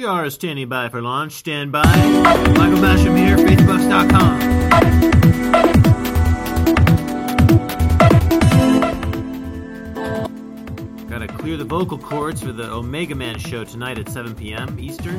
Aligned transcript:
We 0.00 0.06
are 0.06 0.30
standing 0.30 0.66
by 0.66 0.88
for 0.88 1.02
launch. 1.02 1.32
Stand 1.32 1.72
by. 1.72 1.82
Michael 1.84 2.78
Basham 2.78 3.18
here, 3.18 3.36
faithbooks.com. 3.36 4.40
Gotta 11.06 11.28
clear 11.28 11.58
the 11.58 11.66
vocal 11.66 11.98
cords 11.98 12.42
for 12.42 12.52
the 12.52 12.72
Omega 12.72 13.14
Man 13.14 13.38
show 13.38 13.64
tonight 13.64 13.98
at 13.98 14.08
7 14.08 14.34
p.m. 14.34 14.80
Eastern. 14.80 15.18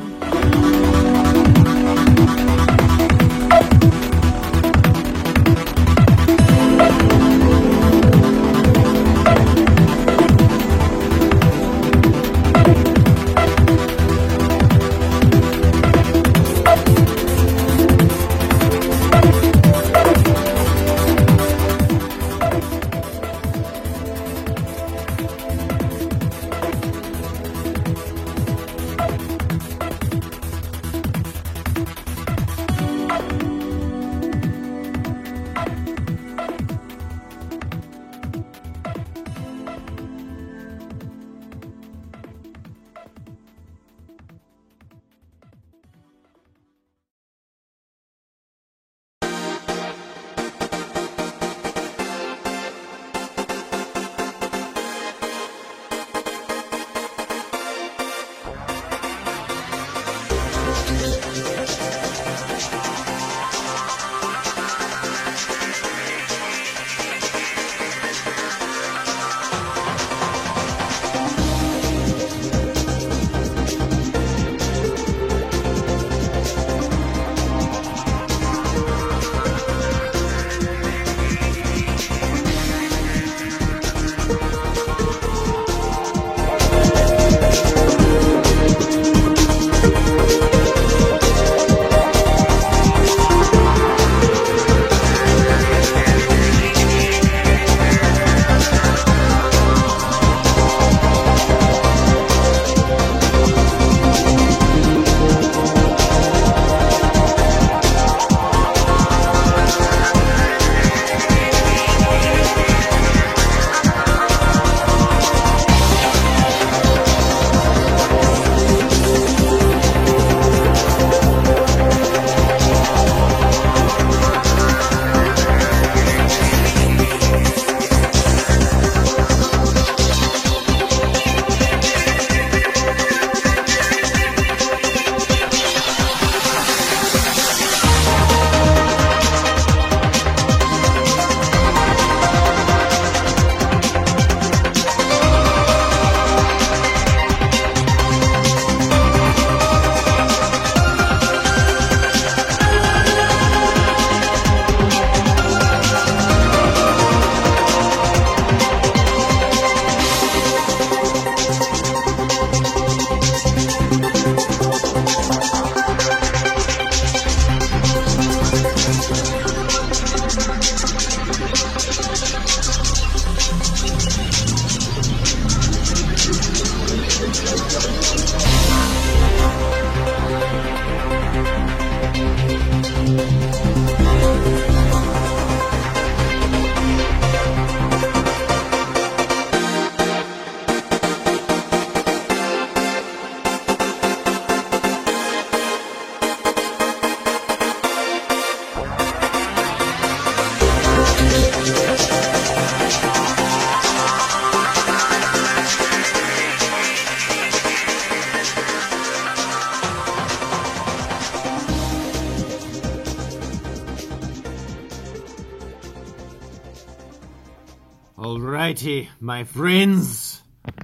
Alrighty, 218.82 219.08
my 219.20 219.44
friends. 219.44 220.42
It 220.66 220.74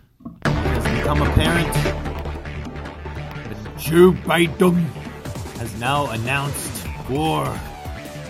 has 0.47 0.99
become 0.99 1.21
apparent 1.21 1.75
that 3.35 3.77
Joe 3.77 4.13
Biden 4.13 4.85
has 5.59 5.75
now 5.81 6.09
announced 6.11 6.87
war 7.11 7.45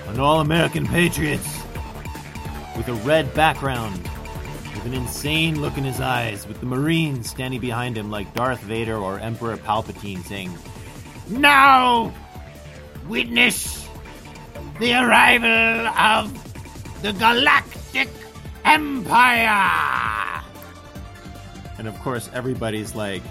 on 0.06 0.18
all 0.18 0.40
American 0.40 0.86
patriots 0.86 1.46
with 2.78 2.88
a 2.88 2.94
red 3.04 3.34
background, 3.34 4.08
with 4.72 4.86
an 4.86 4.94
insane 4.94 5.60
look 5.60 5.76
in 5.76 5.84
his 5.84 6.00
eyes, 6.00 6.46
with 6.48 6.60
the 6.60 6.66
Marines 6.66 7.28
standing 7.28 7.60
behind 7.60 7.98
him 7.98 8.10
like 8.10 8.32
Darth 8.32 8.60
Vader 8.60 8.96
or 8.96 9.18
Emperor 9.18 9.58
Palpatine 9.58 10.24
saying, 10.24 10.56
Now 11.28 12.14
witness 13.06 13.86
the 14.80 14.94
arrival 14.94 15.88
of 15.88 17.02
the 17.02 17.12
Galactic 17.12 18.08
Empire! 18.68 20.44
And 21.78 21.88
of 21.88 21.98
course, 22.00 22.28
everybody's 22.34 22.94
like, 22.94 23.22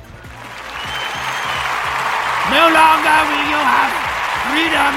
No 2.49 2.65
longer 2.73 3.17
will 3.29 3.45
you 3.45 3.61
have 3.61 3.93
freedom! 4.49 4.95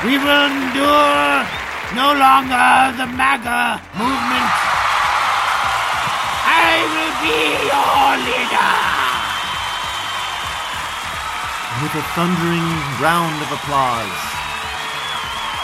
We 0.00 0.16
will 0.16 0.48
endure 0.48 1.44
no 1.92 2.16
longer 2.16 2.96
the 2.96 3.04
MAGA 3.04 3.84
movement! 4.00 4.48
I 6.48 6.88
will 6.88 7.14
be 7.20 7.36
your 7.68 8.16
leader! 8.24 8.72
With 11.82 11.94
a 12.00 12.04
thundering 12.16 12.64
round 13.04 13.36
of 13.42 13.52
applause. 13.52 14.16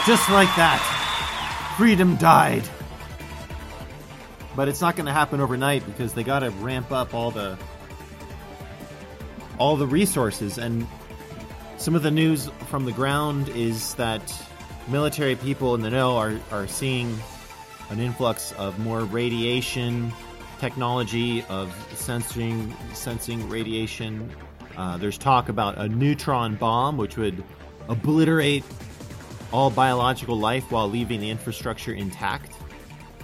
Just 0.05 0.29
like 0.29 0.53
that, 0.55 0.77
freedom 1.77 2.15
died. 2.17 2.69
But 4.55 4.67
it's 4.67 4.81
not 4.81 4.95
going 4.95 5.07
to 5.07 5.13
happen 5.13 5.39
overnight 5.39 5.85
because 5.85 6.13
they 6.13 6.23
got 6.23 6.39
to 6.39 6.49
ramp 6.51 6.91
up 6.91 7.13
all 7.13 7.31
the 7.31 7.57
all 9.57 9.75
the 9.77 9.87
resources. 9.87 10.57
And 10.57 10.87
some 11.77 11.95
of 11.95 12.03
the 12.03 12.11
news 12.11 12.49
from 12.67 12.85
the 12.85 12.91
ground 12.91 13.49
is 13.49 13.93
that 13.95 14.21
military 14.87 15.35
people 15.35 15.75
in 15.75 15.81
the 15.81 15.89
know 15.89 16.17
are, 16.17 16.39
are 16.51 16.67
seeing 16.67 17.17
an 17.89 17.99
influx 17.99 18.51
of 18.53 18.79
more 18.79 19.01
radiation 19.01 20.11
technology 20.59 21.43
of 21.49 21.73
sensing 21.93 22.73
sensing 22.93 23.49
radiation. 23.49 24.31
Uh, 24.77 24.95
there's 24.95 25.17
talk 25.17 25.49
about 25.49 25.77
a 25.77 25.89
neutron 25.89 26.55
bomb 26.55 26.95
which 26.95 27.17
would 27.17 27.43
obliterate 27.89 28.63
all 29.51 29.69
biological 29.69 30.39
life 30.39 30.71
while 30.71 30.89
leaving 30.89 31.19
the 31.19 31.29
infrastructure 31.29 31.93
intact 31.93 32.52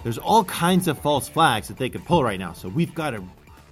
there's 0.02 0.18
all 0.18 0.44
kinds 0.44 0.88
of 0.88 0.98
false 0.98 1.28
flags 1.28 1.68
that 1.68 1.76
they 1.76 1.88
could 1.88 2.04
pull 2.04 2.22
right 2.22 2.38
now 2.38 2.52
so 2.52 2.68
we've 2.68 2.94
got 2.94 3.10
to 3.10 3.22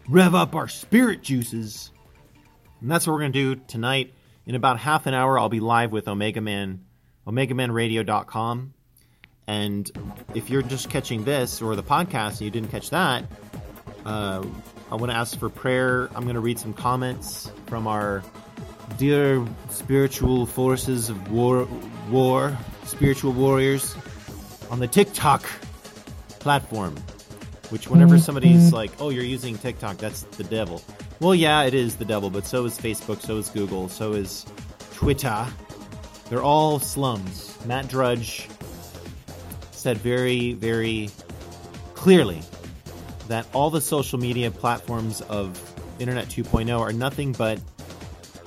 rev 0.08 0.34
up 0.34 0.54
our 0.54 0.68
spirit 0.68 1.22
juices 1.22 1.90
and 2.80 2.90
that's 2.90 3.06
what 3.06 3.14
we're 3.14 3.20
going 3.20 3.32
to 3.32 3.54
do 3.54 3.62
tonight. 3.66 4.14
In 4.46 4.54
about 4.54 4.78
half 4.78 5.06
an 5.06 5.14
hour, 5.14 5.38
I'll 5.38 5.48
be 5.48 5.60
live 5.60 5.92
with 5.92 6.08
Omega 6.08 6.40
Man, 6.40 6.84
OmegaManRadio.com. 7.26 8.72
And 9.46 9.90
if 10.34 10.50
you're 10.50 10.62
just 10.62 10.90
catching 10.90 11.24
this 11.24 11.60
or 11.60 11.74
the 11.74 11.82
podcast 11.82 12.32
and 12.32 12.42
you 12.42 12.50
didn't 12.50 12.70
catch 12.70 12.90
that, 12.90 13.24
uh, 14.04 14.44
I 14.90 14.94
want 14.94 15.10
to 15.10 15.16
ask 15.16 15.38
for 15.38 15.48
prayer. 15.48 16.08
I'm 16.14 16.22
going 16.22 16.34
to 16.34 16.40
read 16.40 16.58
some 16.58 16.72
comments 16.72 17.50
from 17.66 17.86
our 17.86 18.22
dear 18.96 19.46
spiritual 19.70 20.46
forces 20.46 21.10
of 21.10 21.30
war, 21.30 21.68
war, 22.10 22.56
spiritual 22.84 23.32
warriors 23.32 23.94
on 24.70 24.78
the 24.78 24.88
TikTok 24.88 25.44
platform. 26.40 26.96
Which, 27.70 27.88
whenever 27.90 28.14
mm-hmm. 28.14 28.22
somebody's 28.24 28.72
like, 28.72 28.90
"Oh, 28.98 29.10
you're 29.10 29.24
using 29.24 29.58
TikTok," 29.58 29.98
that's 29.98 30.22
the 30.22 30.44
devil. 30.44 30.82
Well, 31.20 31.34
yeah, 31.34 31.64
it 31.64 31.74
is 31.74 31.96
the 31.96 32.04
devil, 32.04 32.30
but 32.30 32.46
so 32.46 32.64
is 32.64 32.78
Facebook, 32.78 33.20
so 33.20 33.36
is 33.36 33.50
Google, 33.50 33.88
so 33.88 34.12
is 34.12 34.46
Twitter. 34.94 35.46
They're 36.30 36.42
all 36.42 36.78
slums. 36.78 37.58
Matt 37.66 37.88
Drudge 37.88 38.48
said 39.72 39.98
very, 39.98 40.52
very 40.54 41.10
clearly 41.94 42.42
that 43.28 43.46
all 43.52 43.70
the 43.70 43.80
social 43.80 44.18
media 44.18 44.50
platforms 44.50 45.20
of 45.22 45.60
Internet 45.98 46.28
2.0 46.28 46.78
are 46.78 46.92
nothing 46.92 47.32
but 47.32 47.60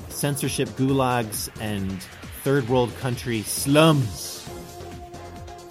censorship 0.10 0.70
gulags 0.70 1.50
and 1.60 2.02
third 2.44 2.68
world 2.70 2.96
country 3.00 3.42
slums, 3.42 4.48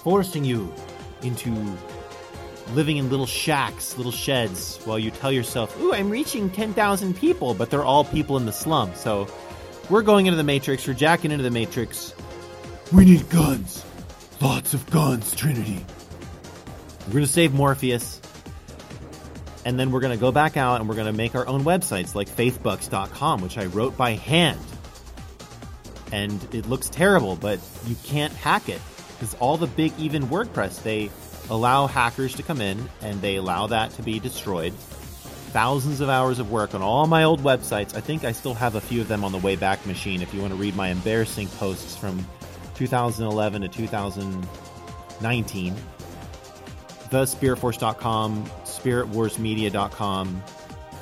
forcing 0.02 0.44
you 0.44 0.72
into 1.22 1.54
living 2.74 2.96
in 2.96 3.10
little 3.10 3.26
shacks, 3.26 3.96
little 3.96 4.12
sheds, 4.12 4.78
while 4.84 4.98
you 4.98 5.10
tell 5.10 5.32
yourself, 5.32 5.78
"Ooh, 5.80 5.92
I'm 5.92 6.10
reaching 6.10 6.50
10,000 6.50 7.14
people," 7.14 7.54
but 7.54 7.70
they're 7.70 7.84
all 7.84 8.04
people 8.04 8.36
in 8.36 8.46
the 8.46 8.52
slum. 8.52 8.92
So 8.94 9.26
we're 9.88 10.02
going 10.02 10.26
into 10.26 10.36
the 10.36 10.44
Matrix. 10.44 10.86
We're 10.86 10.94
jacking 10.94 11.30
into 11.30 11.44
the 11.44 11.50
Matrix. 11.50 12.14
We 12.92 13.04
need 13.04 13.28
guns, 13.28 13.84
lots 14.40 14.74
of 14.74 14.88
guns, 14.90 15.34
Trinity. 15.34 15.84
We're 17.06 17.14
going 17.14 17.26
to 17.26 17.32
save 17.32 17.52
Morpheus, 17.54 18.20
and 19.64 19.78
then 19.78 19.90
we're 19.90 20.00
going 20.00 20.16
to 20.16 20.20
go 20.20 20.32
back 20.32 20.56
out 20.56 20.80
and 20.80 20.88
we're 20.88 20.94
going 20.94 21.06
to 21.06 21.12
make 21.12 21.34
our 21.34 21.46
own 21.46 21.64
websites 21.64 22.14
like 22.14 22.28
faithbucks.com, 22.28 23.42
which 23.42 23.58
I 23.58 23.66
wrote 23.66 23.96
by 23.96 24.12
hand. 24.12 24.60
And 26.12 26.46
it 26.52 26.68
looks 26.68 26.88
terrible, 26.88 27.36
but 27.36 27.60
you 27.86 27.96
can't 28.04 28.32
hack 28.32 28.68
it 28.68 28.80
because 29.18 29.34
all 29.34 29.56
the 29.56 29.66
big, 29.66 29.92
even 29.98 30.24
WordPress, 30.24 30.82
they 30.82 31.10
allow 31.50 31.86
hackers 31.86 32.34
to 32.36 32.42
come 32.42 32.60
in 32.60 32.88
and 33.02 33.20
they 33.20 33.36
allow 33.36 33.66
that 33.66 33.90
to 33.92 34.02
be 34.02 34.18
destroyed. 34.18 34.72
Thousands 35.52 36.00
of 36.00 36.08
hours 36.08 36.38
of 36.38 36.50
work 36.50 36.74
on 36.74 36.82
all 36.82 37.06
my 37.08 37.24
old 37.24 37.42
websites. 37.42 37.96
I 37.96 38.00
think 38.00 38.24
I 38.24 38.32
still 38.32 38.54
have 38.54 38.76
a 38.76 38.80
few 38.80 39.00
of 39.00 39.08
them 39.08 39.24
on 39.24 39.32
the 39.32 39.38
Wayback 39.38 39.84
Machine 39.84 40.22
if 40.22 40.32
you 40.32 40.40
want 40.40 40.52
to 40.52 40.58
read 40.58 40.76
my 40.76 40.88
embarrassing 40.88 41.48
posts 41.48 41.96
from 41.96 42.24
2011 42.76 43.62
to 43.62 43.68
2019. 43.68 45.74
TheSpiritForce.com, 47.10 48.44
SpiritWarsMedia.com, 48.64 50.42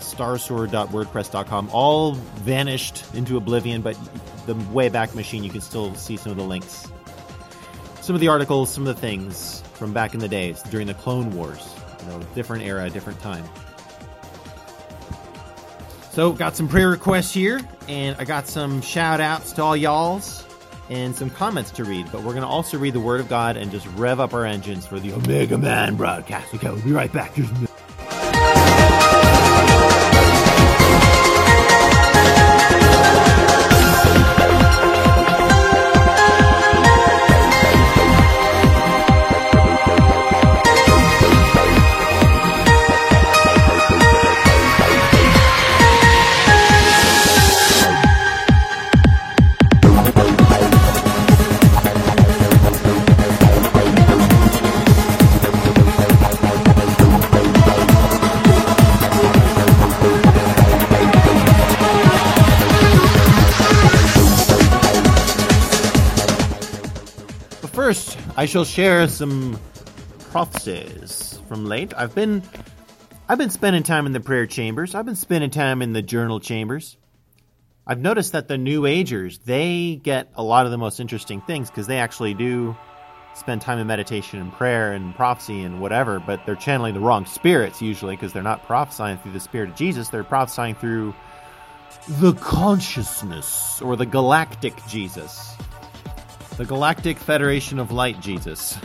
StarSword.wordpress.com, 0.01 1.71
all 1.71 2.13
vanished 2.13 3.05
into 3.15 3.37
oblivion, 3.37 3.83
but 3.83 3.99
the 4.47 4.55
Wayback 4.55 5.15
Machine, 5.15 5.45
you 5.45 5.51
can 5.51 5.61
still 5.61 5.95
see 5.95 6.17
some 6.17 6.33
of 6.33 6.39
the 6.39 6.45
links. 6.45 6.91
Some 8.01 8.15
of 8.15 8.23
the 8.23 8.29
articles, 8.29 8.73
some 8.73 8.87
of 8.87 8.97
the 8.97 9.01
things 9.03 9.63
from 9.79 9.93
back 9.93 10.15
in 10.15 10.21
the 10.21 10.29
days 10.29 10.61
during 10.65 10.87
the 10.87 10.95
Clone 10.95 11.31
Wars. 11.31 11.75
You 12.01 12.07
know, 12.11 12.21
different 12.35 12.65
era, 12.65 12.91
different 12.91 13.21
time. 13.21 13.45
So, 16.13 16.33
got 16.33 16.57
some 16.57 16.69
prayer 16.69 16.91
requests 16.91 17.33
here, 17.33 17.61
and 17.87 18.17
I 18.19 18.25
got 18.25 18.49
some 18.49 18.81
shout 18.83 19.21
outs 19.21 19.53
to 19.53 19.63
all 19.63 19.77
y'alls 19.77 20.45
and 20.91 21.15
some 21.15 21.31
comments 21.31 21.71
to 21.73 21.85
read. 21.85 22.11
But 22.11 22.23
we're 22.23 22.33
going 22.33 22.43
to 22.43 22.49
also 22.49 22.79
read 22.79 22.95
the 22.95 23.01
Word 23.01 23.21
of 23.21 23.29
God 23.29 23.57
and 23.57 23.71
just 23.71 23.87
rev 23.89 24.21
up 24.21 24.35
our 24.35 24.45
engines 24.45 24.87
for 24.87 24.99
the 24.99 25.13
Omega 25.13 25.59
Man 25.59 25.97
broadcast. 25.97 26.55
Okay, 26.55 26.71
we'll 26.71 26.83
be 26.83 26.93
right 26.93 27.13
back. 27.13 27.37
Shall 68.49 68.65
share 68.65 69.07
some 69.09 69.61
prophecies 70.31 71.39
from 71.49 71.67
late. 71.67 71.93
I've 71.95 72.15
been 72.15 72.43
I've 73.29 73.37
been 73.37 73.51
spending 73.51 73.83
time 73.83 74.07
in 74.07 74.13
the 74.13 74.21
prayer 74.21 74.47
chambers. 74.47 74.95
I've 74.95 75.05
been 75.05 75.17
spending 75.17 75.51
time 75.51 75.83
in 75.83 75.93
the 75.93 76.01
journal 76.01 76.41
chambers. 76.41 76.97
I've 77.87 78.01
noticed 78.01 78.33
that 78.33 78.49
the 78.49 78.57
new 78.57 78.87
agers, 78.87 79.39
they 79.45 80.01
get 80.03 80.31
a 80.35 80.43
lot 80.43 80.65
of 80.65 80.73
the 80.73 80.79
most 80.79 80.99
interesting 80.99 81.43
things 81.43 81.71
because 81.71 81.87
they 81.87 81.99
actually 81.99 82.33
do 82.33 82.75
spend 83.35 83.61
time 83.61 83.79
in 83.79 83.87
meditation 83.87 84.41
and 84.41 84.51
prayer 84.51 84.95
and 84.95 85.15
prophecy 85.15 85.63
and 85.63 85.81
whatever, 85.81 86.19
but 86.19 86.45
they're 86.47 86.57
channeling 86.57 86.95
the 86.95 87.01
wrong 87.01 87.27
spirits 87.27 87.83
usually 87.83 88.17
because 88.17 88.33
they're 88.33 88.43
not 88.43 88.65
prophesying 88.65 89.19
through 89.19 89.33
the 89.33 89.41
spirit 89.41 89.71
of 89.71 89.77
Jesus, 89.77 90.09
they're 90.09 90.25
prophesying 90.25 90.75
through 90.75 91.15
the 92.09 92.33
consciousness 92.35 93.81
or 93.83 93.95
the 93.95 94.07
galactic 94.07 94.75
Jesus. 94.87 95.55
The 96.59 96.65
Galactic 96.65 97.19
Federation 97.19 97.79
of 97.79 97.93
Light 97.93 98.21
Jesus. 98.21 98.77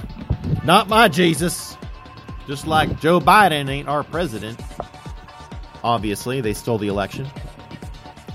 Not 0.63 0.87
my 0.87 1.07
Jesus. 1.07 1.75
Just 2.45 2.67
like 2.67 3.01
Joe 3.01 3.19
Biden 3.19 3.67
ain't 3.67 3.87
our 3.87 4.03
president. 4.03 4.61
Obviously, 5.83 6.39
they 6.39 6.53
stole 6.53 6.77
the 6.77 6.87
election. 6.87 7.27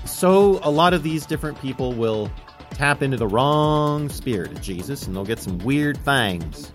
So, 0.03 0.59
a 0.61 0.69
lot 0.69 0.93
of 0.93 1.03
these 1.03 1.25
different 1.25 1.57
people 1.61 1.93
will 1.93 2.29
tap 2.71 3.01
into 3.01 3.15
the 3.15 3.27
wrong 3.27 4.09
spirit 4.09 4.51
of 4.51 4.61
Jesus 4.61 5.07
and 5.07 5.15
they'll 5.15 5.23
get 5.23 5.39
some 5.39 5.57
weird 5.59 5.97
things. 5.99 6.69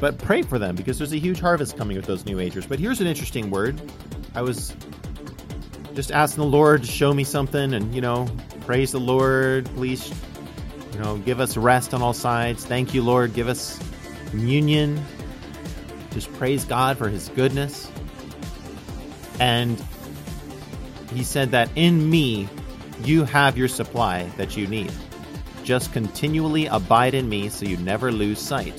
But 0.00 0.16
pray 0.16 0.42
for 0.42 0.60
them 0.60 0.76
because 0.76 0.96
there's 0.96 1.12
a 1.12 1.18
huge 1.18 1.40
harvest 1.40 1.76
coming 1.76 1.96
with 1.96 2.06
those 2.06 2.24
New 2.24 2.38
Agers. 2.38 2.66
But 2.66 2.78
here's 2.78 3.00
an 3.00 3.08
interesting 3.08 3.50
word. 3.50 3.82
I 4.36 4.42
was 4.42 4.76
just 5.92 6.12
asking 6.12 6.44
the 6.44 6.50
Lord 6.50 6.84
to 6.84 6.88
show 6.88 7.12
me 7.12 7.24
something 7.24 7.74
and, 7.74 7.92
you 7.92 8.00
know, 8.00 8.28
praise 8.60 8.92
the 8.92 9.00
Lord. 9.00 9.64
Please, 9.74 10.08
you 10.92 10.98
know, 10.98 11.18
give 11.18 11.40
us 11.40 11.56
rest 11.56 11.94
on 11.94 12.02
all 12.02 12.12
sides. 12.12 12.64
Thank 12.64 12.94
you, 12.94 13.02
Lord. 13.02 13.34
Give 13.34 13.48
us 13.48 13.78
communion. 14.30 15.02
Just 16.10 16.32
praise 16.34 16.64
God 16.64 16.98
for 16.98 17.08
his 17.08 17.28
goodness. 17.30 17.90
And 19.38 19.82
he 21.14 21.24
said 21.24 21.50
that 21.52 21.70
in 21.76 22.10
me, 22.10 22.48
you 23.02 23.24
have 23.24 23.56
your 23.56 23.68
supply 23.68 24.24
that 24.36 24.56
you 24.56 24.66
need. 24.66 24.92
Just 25.64 25.92
continually 25.92 26.66
abide 26.66 27.14
in 27.14 27.28
me 27.28 27.48
so 27.48 27.64
you 27.64 27.76
never 27.78 28.12
lose 28.12 28.38
sight. 28.38 28.74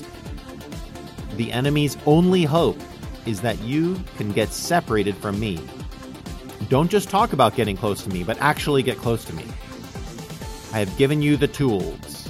The 1.36 1.50
enemy's 1.50 1.96
only 2.06 2.44
hope 2.44 2.78
is 3.26 3.40
that 3.40 3.58
you 3.60 4.02
can 4.16 4.32
get 4.32 4.52
separated 4.52 5.16
from 5.16 5.40
me. 5.40 5.60
Don't 6.68 6.90
just 6.90 7.08
talk 7.08 7.32
about 7.32 7.56
getting 7.56 7.76
close 7.76 8.02
to 8.02 8.10
me, 8.10 8.22
but 8.22 8.38
actually 8.40 8.82
get 8.82 8.98
close 8.98 9.24
to 9.24 9.32
me. 9.34 9.44
I 10.72 10.78
have 10.78 10.96
given 10.96 11.20
you 11.20 11.36
the 11.36 11.48
tools. 11.48 12.28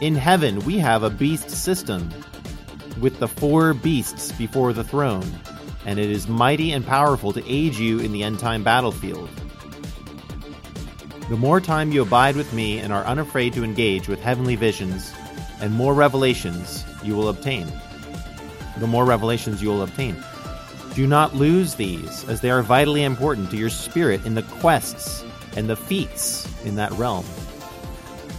In 0.00 0.14
heaven, 0.14 0.60
we 0.60 0.78
have 0.78 1.02
a 1.02 1.10
beast 1.10 1.50
system 1.50 2.08
with 3.00 3.18
the 3.18 3.28
four 3.28 3.74
beasts 3.74 4.32
before 4.32 4.72
the 4.72 4.84
throne, 4.84 5.30
and 5.84 5.98
it 5.98 6.10
is 6.10 6.28
mighty 6.28 6.72
and 6.72 6.86
powerful 6.86 7.32
to 7.32 7.46
aid 7.46 7.74
you 7.74 7.98
in 7.98 8.12
the 8.12 8.22
end 8.22 8.38
time 8.38 8.62
battlefield. 8.62 9.28
The 11.28 11.36
more 11.36 11.60
time 11.60 11.92
you 11.92 12.00
abide 12.00 12.36
with 12.36 12.52
me 12.54 12.78
and 12.78 12.90
are 12.90 13.04
unafraid 13.04 13.52
to 13.52 13.64
engage 13.64 14.08
with 14.08 14.20
heavenly 14.20 14.56
visions 14.56 15.12
and 15.60 15.74
more 15.74 15.92
revelations 15.92 16.84
you 17.02 17.14
will 17.14 17.28
obtain. 17.28 17.70
The 18.78 18.86
more 18.86 19.04
revelations 19.04 19.62
you 19.62 19.68
will 19.68 19.82
obtain. 19.82 20.16
Do 20.94 21.06
not 21.06 21.34
lose 21.34 21.74
these, 21.74 22.24
as 22.28 22.40
they 22.40 22.50
are 22.50 22.62
vitally 22.62 23.02
important 23.02 23.50
to 23.50 23.56
your 23.56 23.70
spirit 23.70 24.24
in 24.24 24.34
the 24.34 24.42
quests 24.42 25.22
and 25.56 25.68
the 25.68 25.76
feats 25.76 26.48
in 26.64 26.76
that 26.76 26.92
realm. 26.92 27.26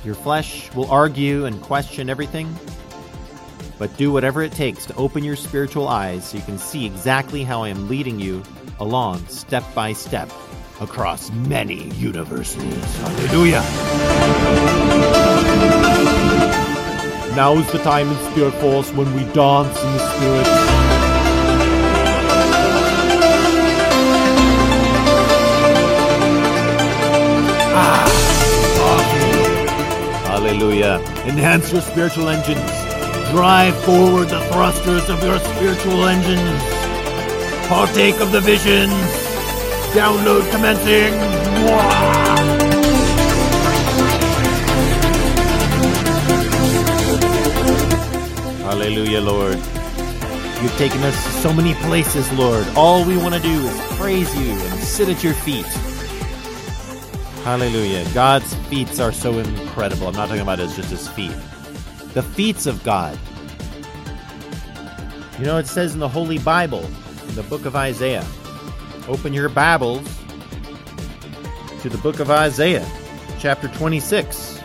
Your 0.04 0.16
flesh 0.16 0.74
will 0.76 0.90
argue 0.90 1.46
and 1.46 1.62
question 1.62 2.10
everything, 2.10 2.56
but 3.78 3.96
do 3.98 4.12
whatever 4.12 4.42
it 4.42 4.54
takes 4.54 4.86
to 4.86 4.96
open 4.96 5.24
your 5.24 5.36
spiritual 5.36 5.88
eyes 5.88 6.30
so 6.30 6.38
you 6.38 6.44
can 6.44 6.58
see 6.58 6.86
exactly 6.86 7.44
how 7.44 7.64
I 7.64 7.70
am 7.70 7.90
leading 7.90 8.20
you 8.20 8.44
along 8.80 9.28
step 9.28 9.64
by 9.76 9.94
step 9.94 10.32
across 10.80 11.30
many 11.32 11.90
universes. 11.96 12.96
Hallelujah. 12.98 13.62
Now 17.36 17.54
is 17.58 17.72
the 17.72 17.80
time 17.80 18.10
in 18.10 18.32
Spirit 18.32 18.54
Force 18.56 18.92
when 18.94 19.14
we 19.14 19.24
dance 19.34 19.82
in 19.82 19.94
the 19.94 20.16
Spirit. 20.16 20.69
Hallelujah. 30.50 31.00
Enhance 31.28 31.72
your 31.72 31.82
spiritual 31.82 32.28
engines. 32.28 32.72
Drive 33.30 33.78
forward 33.84 34.30
the 34.30 34.40
thrusters 34.52 35.08
of 35.08 35.24
your 35.24 35.38
spiritual 35.38 36.08
engines. 36.08 36.64
Partake 37.68 38.20
of 38.20 38.32
the 38.32 38.42
visions. 38.42 38.92
Download 39.94 40.50
commencing. 40.50 41.14
Mwah! 41.62 42.40
Hallelujah, 48.64 49.22
Lord. 49.22 49.58
You've 50.64 50.76
taken 50.80 51.04
us 51.04 51.24
to 51.26 51.32
so 51.42 51.54
many 51.54 51.76
places, 51.76 52.32
Lord. 52.32 52.68
All 52.76 53.06
we 53.06 53.18
want 53.18 53.36
to 53.36 53.40
do 53.40 53.68
is 53.68 53.98
praise 54.00 54.36
you 54.36 54.54
and 54.54 54.80
sit 54.80 55.10
at 55.10 55.24
your 55.24 55.36
feet. 55.36 55.68
Hallelujah. 57.44 58.06
God's 58.14 58.54
feats 58.68 59.00
are 59.00 59.12
so 59.12 59.40
incredible. 59.40 60.08
I'm 60.08 60.14
not 60.14 60.28
talking 60.28 60.42
about 60.42 60.60
as 60.60 60.76
just 60.76 60.90
his 60.90 61.08
feet. 61.08 61.36
The 62.14 62.22
feats 62.22 62.66
of 62.66 62.84
God. 62.84 63.18
You 65.40 65.46
know, 65.46 65.58
it 65.58 65.68
says 65.68 65.94
in 65.94 66.00
the 66.00 66.10
Holy 66.10 66.38
Bible, 66.38 66.86
in 67.28 67.36
the 67.36 67.44
book 67.44 67.66
of 67.66 67.76
Isaiah, 67.76 68.26
open 69.08 69.34
your 69.34 69.48
Bibles 69.50 70.08
to 71.82 71.90
the 71.90 71.98
book 72.00 72.20
of 72.20 72.30
Isaiah, 72.30 72.86
chapter 73.40 73.70
26. 73.70 74.60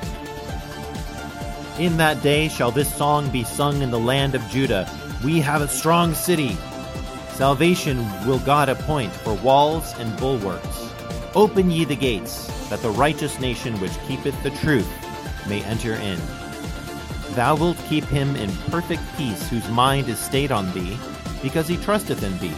In 1.79 1.97
that 1.97 2.23
day 2.23 2.49
shall 2.49 2.71
this 2.71 2.93
song 2.95 3.31
be 3.31 3.45
sung 3.45 3.83
in 3.83 3.93
the 3.93 3.99
land 4.01 4.35
of 4.35 4.43
Judah. 4.49 4.91
We 5.25 5.41
have 5.41 5.63
a 5.63 5.69
strong 5.69 6.13
city. 6.13 6.57
Salvation 7.31 7.99
will 8.27 8.41
God 8.41 8.69
appoint 8.69 9.13
for 9.13 9.35
walls 9.35 9.95
and 9.99 10.17
bulwarks. 10.19 10.91
Open 11.35 11.71
ye 11.71 11.85
the 11.85 11.97
gates, 11.97 12.49
that 12.71 12.83
the 12.83 12.91
righteous 12.91 13.39
nation 13.41 13.79
which 13.81 13.99
keepeth 14.07 14.41
the 14.43 14.51
truth 14.51 14.89
may 15.49 15.63
enter 15.65 15.95
in. 15.95 16.19
Thou 17.35 17.57
wilt 17.57 17.79
keep 17.89 18.05
him 18.05 18.37
in 18.37 18.51
perfect 18.71 19.03
peace, 19.17 19.49
whose 19.49 19.69
mind 19.69 20.09
is 20.09 20.19
stayed 20.19 20.53
on 20.53 20.73
thee, 20.73 20.97
because 21.43 21.67
he 21.67 21.77
trusteth 21.77 22.23
in 22.23 22.39
thee. 22.39 22.55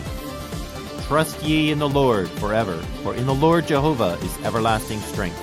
Trust 1.06 1.42
ye 1.42 1.70
in 1.70 1.78
the 1.78 1.88
Lord 1.88 2.28
forever, 2.28 2.76
for 3.02 3.14
in 3.14 3.26
the 3.26 3.34
Lord 3.34 3.66
Jehovah 3.66 4.18
is 4.22 4.38
everlasting 4.44 5.00
strength. 5.00 5.40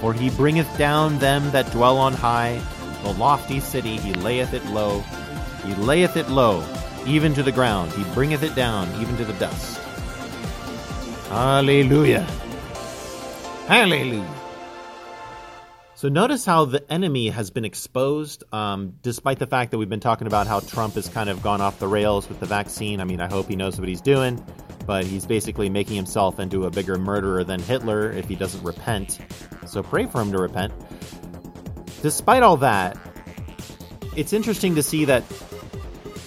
For 0.00 0.12
he 0.12 0.30
bringeth 0.30 0.78
down 0.78 1.18
them 1.18 1.50
that 1.52 1.70
dwell 1.72 1.98
on 1.98 2.12
high, 2.12 2.60
the 3.02 3.12
lofty 3.14 3.60
city 3.60 3.96
he 3.96 4.12
layeth 4.14 4.52
it 4.52 4.64
low. 4.66 5.00
He 5.64 5.74
layeth 5.74 6.16
it 6.16 6.28
low, 6.28 6.64
even 7.06 7.34
to 7.34 7.42
the 7.42 7.52
ground. 7.52 7.92
He 7.92 8.04
bringeth 8.14 8.42
it 8.42 8.54
down, 8.54 8.88
even 9.00 9.16
to 9.16 9.24
the 9.24 9.32
dust. 9.34 9.80
Hallelujah. 11.28 12.26
Hallelujah. 13.66 14.28
So 15.96 16.08
notice 16.08 16.44
how 16.44 16.66
the 16.66 16.84
enemy 16.92 17.30
has 17.30 17.50
been 17.50 17.64
exposed, 17.64 18.44
um, 18.52 18.94
despite 19.02 19.40
the 19.40 19.46
fact 19.46 19.72
that 19.72 19.78
we've 19.78 19.88
been 19.88 19.98
talking 19.98 20.28
about 20.28 20.46
how 20.46 20.60
Trump 20.60 20.94
has 20.94 21.08
kind 21.08 21.28
of 21.28 21.42
gone 21.42 21.60
off 21.60 21.78
the 21.80 21.88
rails 21.88 22.28
with 22.28 22.38
the 22.38 22.46
vaccine. 22.46 23.00
I 23.00 23.04
mean, 23.04 23.20
I 23.20 23.28
hope 23.28 23.48
he 23.48 23.56
knows 23.56 23.80
what 23.80 23.88
he's 23.88 24.00
doing, 24.00 24.44
but 24.86 25.04
he's 25.04 25.26
basically 25.26 25.68
making 25.68 25.96
himself 25.96 26.38
into 26.38 26.66
a 26.66 26.70
bigger 26.70 26.96
murderer 26.96 27.42
than 27.42 27.60
Hitler 27.60 28.12
if 28.12 28.28
he 28.28 28.36
doesn't 28.36 28.62
repent. 28.62 29.18
So 29.66 29.82
pray 29.82 30.06
for 30.06 30.20
him 30.20 30.30
to 30.30 30.38
repent. 30.38 30.72
Despite 32.02 32.44
all 32.44 32.58
that, 32.58 32.96
it's 34.14 34.32
interesting 34.32 34.76
to 34.76 34.82
see 34.82 35.06
that 35.06 35.24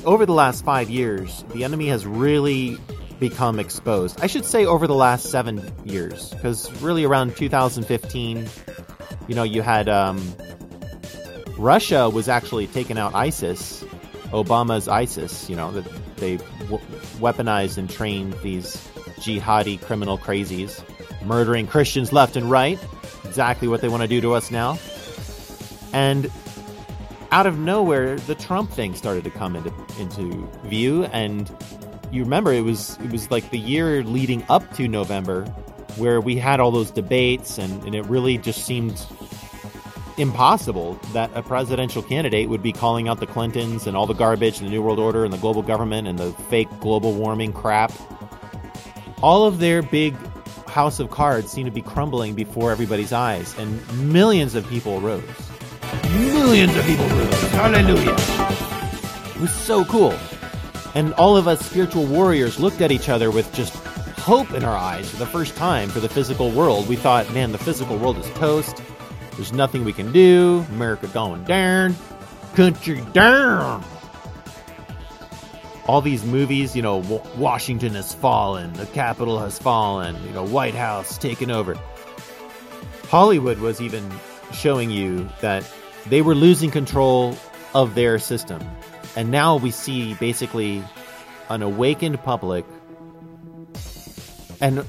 over 0.03 0.25
the 0.25 0.33
last 0.33 0.65
five 0.65 0.89
years, 0.89 1.45
the 1.53 1.63
enemy 1.63 1.87
has 1.87 2.05
really 2.05 2.77
become 3.19 3.59
exposed. 3.59 4.19
I 4.21 4.27
should 4.27 4.45
say 4.45 4.65
over 4.65 4.87
the 4.87 4.95
last 4.95 5.29
seven 5.29 5.61
years, 5.83 6.29
because 6.31 6.71
really 6.81 7.03
around 7.03 7.35
2015, 7.35 8.47
you 9.27 9.35
know, 9.35 9.43
you 9.43 9.61
had 9.61 9.89
um, 9.89 10.21
Russia 11.57 12.09
was 12.09 12.29
actually 12.29 12.67
taking 12.67 12.97
out 12.97 13.13
ISIS, 13.13 13.83
Obama's 14.31 14.87
ISIS. 14.87 15.49
You 15.49 15.55
know 15.55 15.71
that 15.71 16.15
they 16.15 16.37
w- 16.37 16.83
weaponized 17.19 17.77
and 17.77 17.89
trained 17.89 18.33
these 18.41 18.75
jihadi 19.19 19.81
criminal 19.81 20.17
crazies, 20.17 20.83
murdering 21.25 21.67
Christians 21.67 22.13
left 22.13 22.35
and 22.35 22.49
right. 22.49 22.79
Exactly 23.25 23.67
what 23.67 23.81
they 23.81 23.89
want 23.89 24.01
to 24.01 24.07
do 24.07 24.21
to 24.21 24.33
us 24.33 24.49
now. 24.49 24.79
And 25.91 26.31
out 27.31 27.45
of 27.45 27.59
nowhere, 27.59 28.15
the 28.15 28.35
Trump 28.35 28.71
thing 28.71 28.95
started 28.95 29.23
to 29.25 29.29
come 29.29 29.55
into 29.55 29.73
into 29.99 30.49
view, 30.63 31.05
and 31.05 31.51
you 32.11 32.23
remember 32.23 32.51
it 32.51 32.63
was 32.63 32.97
it 33.03 33.11
was 33.11 33.29
like 33.31 33.49
the 33.49 33.59
year 33.59 34.03
leading 34.03 34.43
up 34.49 34.73
to 34.75 34.87
November 34.87 35.45
where 35.97 36.21
we 36.21 36.35
had 36.35 36.59
all 36.59 36.71
those 36.71 36.91
debates 36.91 37.57
and, 37.57 37.83
and 37.83 37.95
it 37.95 38.05
really 38.05 38.37
just 38.37 38.65
seemed 38.65 39.05
impossible 40.17 40.99
that 41.13 41.31
a 41.33 41.41
presidential 41.41 42.01
candidate 42.01 42.49
would 42.49 42.61
be 42.61 42.73
calling 42.73 43.07
out 43.07 43.19
the 43.19 43.25
Clintons 43.25 43.87
and 43.87 43.95
all 43.95 44.05
the 44.05 44.13
garbage 44.13 44.59
and 44.59 44.67
the 44.67 44.71
New 44.71 44.81
World 44.81 44.99
Order 44.99 45.23
and 45.23 45.33
the 45.33 45.37
global 45.37 45.61
government 45.61 46.07
and 46.07 46.19
the 46.19 46.31
fake 46.49 46.67
global 46.79 47.13
warming 47.13 47.53
crap. 47.53 47.91
All 49.21 49.45
of 49.45 49.59
their 49.59 49.81
big 49.81 50.15
house 50.67 50.99
of 50.99 51.09
cards 51.09 51.51
seemed 51.51 51.65
to 51.67 51.71
be 51.71 51.81
crumbling 51.81 52.35
before 52.35 52.71
everybody's 52.71 53.11
eyes, 53.11 53.57
and 53.57 54.11
millions 54.13 54.55
of 54.55 54.67
people 54.67 55.01
rose. 55.01 55.23
Millions 56.11 56.75
of 56.75 56.85
people 56.85 57.07
rose. 57.07 57.41
Hallelujah. 57.51 58.15
It 59.35 59.41
was 59.41 59.53
so 59.53 59.83
cool. 59.85 60.17
And 60.95 61.13
all 61.13 61.37
of 61.37 61.47
us 61.47 61.59
spiritual 61.61 62.05
warriors 62.05 62.59
looked 62.59 62.81
at 62.81 62.91
each 62.91 63.09
other 63.09 63.31
with 63.31 63.51
just 63.53 63.75
hope 64.17 64.51
in 64.51 64.63
our 64.63 64.75
eyes 64.77 65.09
for 65.09 65.17
the 65.17 65.25
first 65.25 65.55
time 65.55 65.89
for 65.89 65.99
the 65.99 66.09
physical 66.09 66.51
world. 66.51 66.87
We 66.89 66.95
thought, 66.95 67.31
man, 67.33 67.51
the 67.51 67.57
physical 67.57 67.97
world 67.97 68.17
is 68.17 68.29
toast. 68.31 68.81
There's 69.35 69.53
nothing 69.53 69.85
we 69.85 69.93
can 69.93 70.11
do. 70.11 70.65
America 70.71 71.07
going 71.07 71.43
down. 71.45 71.95
Country 72.55 73.01
down. 73.13 73.83
all 75.89 76.01
these 76.01 76.23
movies, 76.23 76.75
you 76.75 76.83
know, 76.83 76.97
Washington 77.35 77.95
has 77.95 78.13
fallen, 78.13 78.71
the 78.73 78.85
Capitol 78.87 79.39
has 79.39 79.57
fallen, 79.57 80.15
you 80.23 80.31
know, 80.33 80.45
White 80.45 80.75
House 80.75 81.17
taken 81.17 81.49
over. 81.49 81.75
Hollywood 83.07 83.57
was 83.57 83.81
even 83.81 84.07
showing 84.53 84.91
you 84.91 85.27
that 85.41 85.63
they 86.05 86.21
were 86.21 86.35
losing 86.35 86.69
control 86.69 87.35
of 87.73 87.95
their 87.95 88.19
system. 88.19 88.61
And 89.19 89.31
now 89.31 89.57
we 89.57 89.71
see 89.71 90.13
basically 90.13 90.81
an 91.49 91.61
awakened 91.61 92.23
public 92.23 92.63
and 94.61 94.85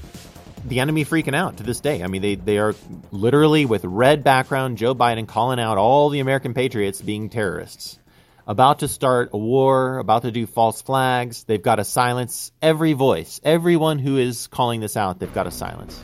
the 0.65 0.79
enemy 0.79 1.05
freaking 1.05 1.35
out 1.35 1.57
to 1.57 1.65
this 1.65 1.81
day. 1.81 2.05
I 2.05 2.07
mean, 2.07 2.23
they, 2.23 2.37
they 2.37 2.59
are 2.59 2.77
literally 3.11 3.67
with 3.67 3.85
red 3.85 4.23
background, 4.23 4.79
Joe 4.79 4.95
Biden 4.95 5.27
calling 5.27 5.59
out 5.59 5.79
all 5.79 6.11
the 6.11 6.21
American 6.21 6.55
patriots 6.55 7.03
being 7.03 7.29
terrorists 7.29 7.99
about 8.47 8.79
to 8.79 8.87
start 8.87 9.31
a 9.33 9.37
war, 9.37 9.99
about 9.99 10.23
to 10.23 10.31
do 10.31 10.47
false 10.47 10.81
flags. 10.81 11.43
They've 11.43 11.61
got 11.61 11.77
to 11.77 11.85
silence 11.85 12.53
every 12.63 12.93
voice. 12.93 13.41
Everyone 13.43 13.99
who 13.99 14.17
is 14.17 14.47
calling 14.47 14.79
this 14.79 14.97
out, 14.97 15.19
they've 15.19 15.35
got 15.35 15.45
to 15.45 15.51
silence. 15.51 16.01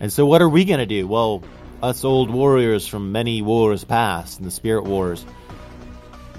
And 0.00 0.12
so, 0.12 0.26
what 0.26 0.42
are 0.42 0.48
we 0.48 0.64
going 0.64 0.80
to 0.80 0.86
do? 0.86 1.06
Well, 1.06 1.44
us 1.80 2.04
old 2.04 2.30
warriors 2.30 2.88
from 2.88 3.12
many 3.12 3.42
wars 3.42 3.84
past, 3.84 4.38
and 4.38 4.46
the 4.46 4.50
spirit 4.50 4.86
wars, 4.86 5.24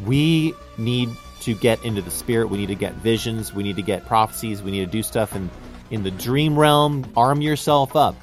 we 0.06 0.54
need 0.78 1.10
to 1.42 1.54
get 1.54 1.84
into 1.86 2.02
the 2.02 2.12
spirit. 2.12 2.50
We 2.50 2.58
need 2.58 2.68
to 2.68 2.76
get 2.76 2.94
visions. 2.96 3.54
We 3.54 3.64
need 3.64 3.78
to 3.78 3.82
get 3.82 4.06
prophecies. 4.06 4.62
We 4.62 4.72
need 4.72 4.86
to 4.86 4.92
do 4.92 5.04
stuff 5.04 5.36
in, 5.36 5.50
in 5.92 6.04
the 6.04 6.12
dream 6.12 6.58
realm. 6.58 7.12
Arm 7.16 7.42
yourself 7.42 7.96
up 7.96 8.16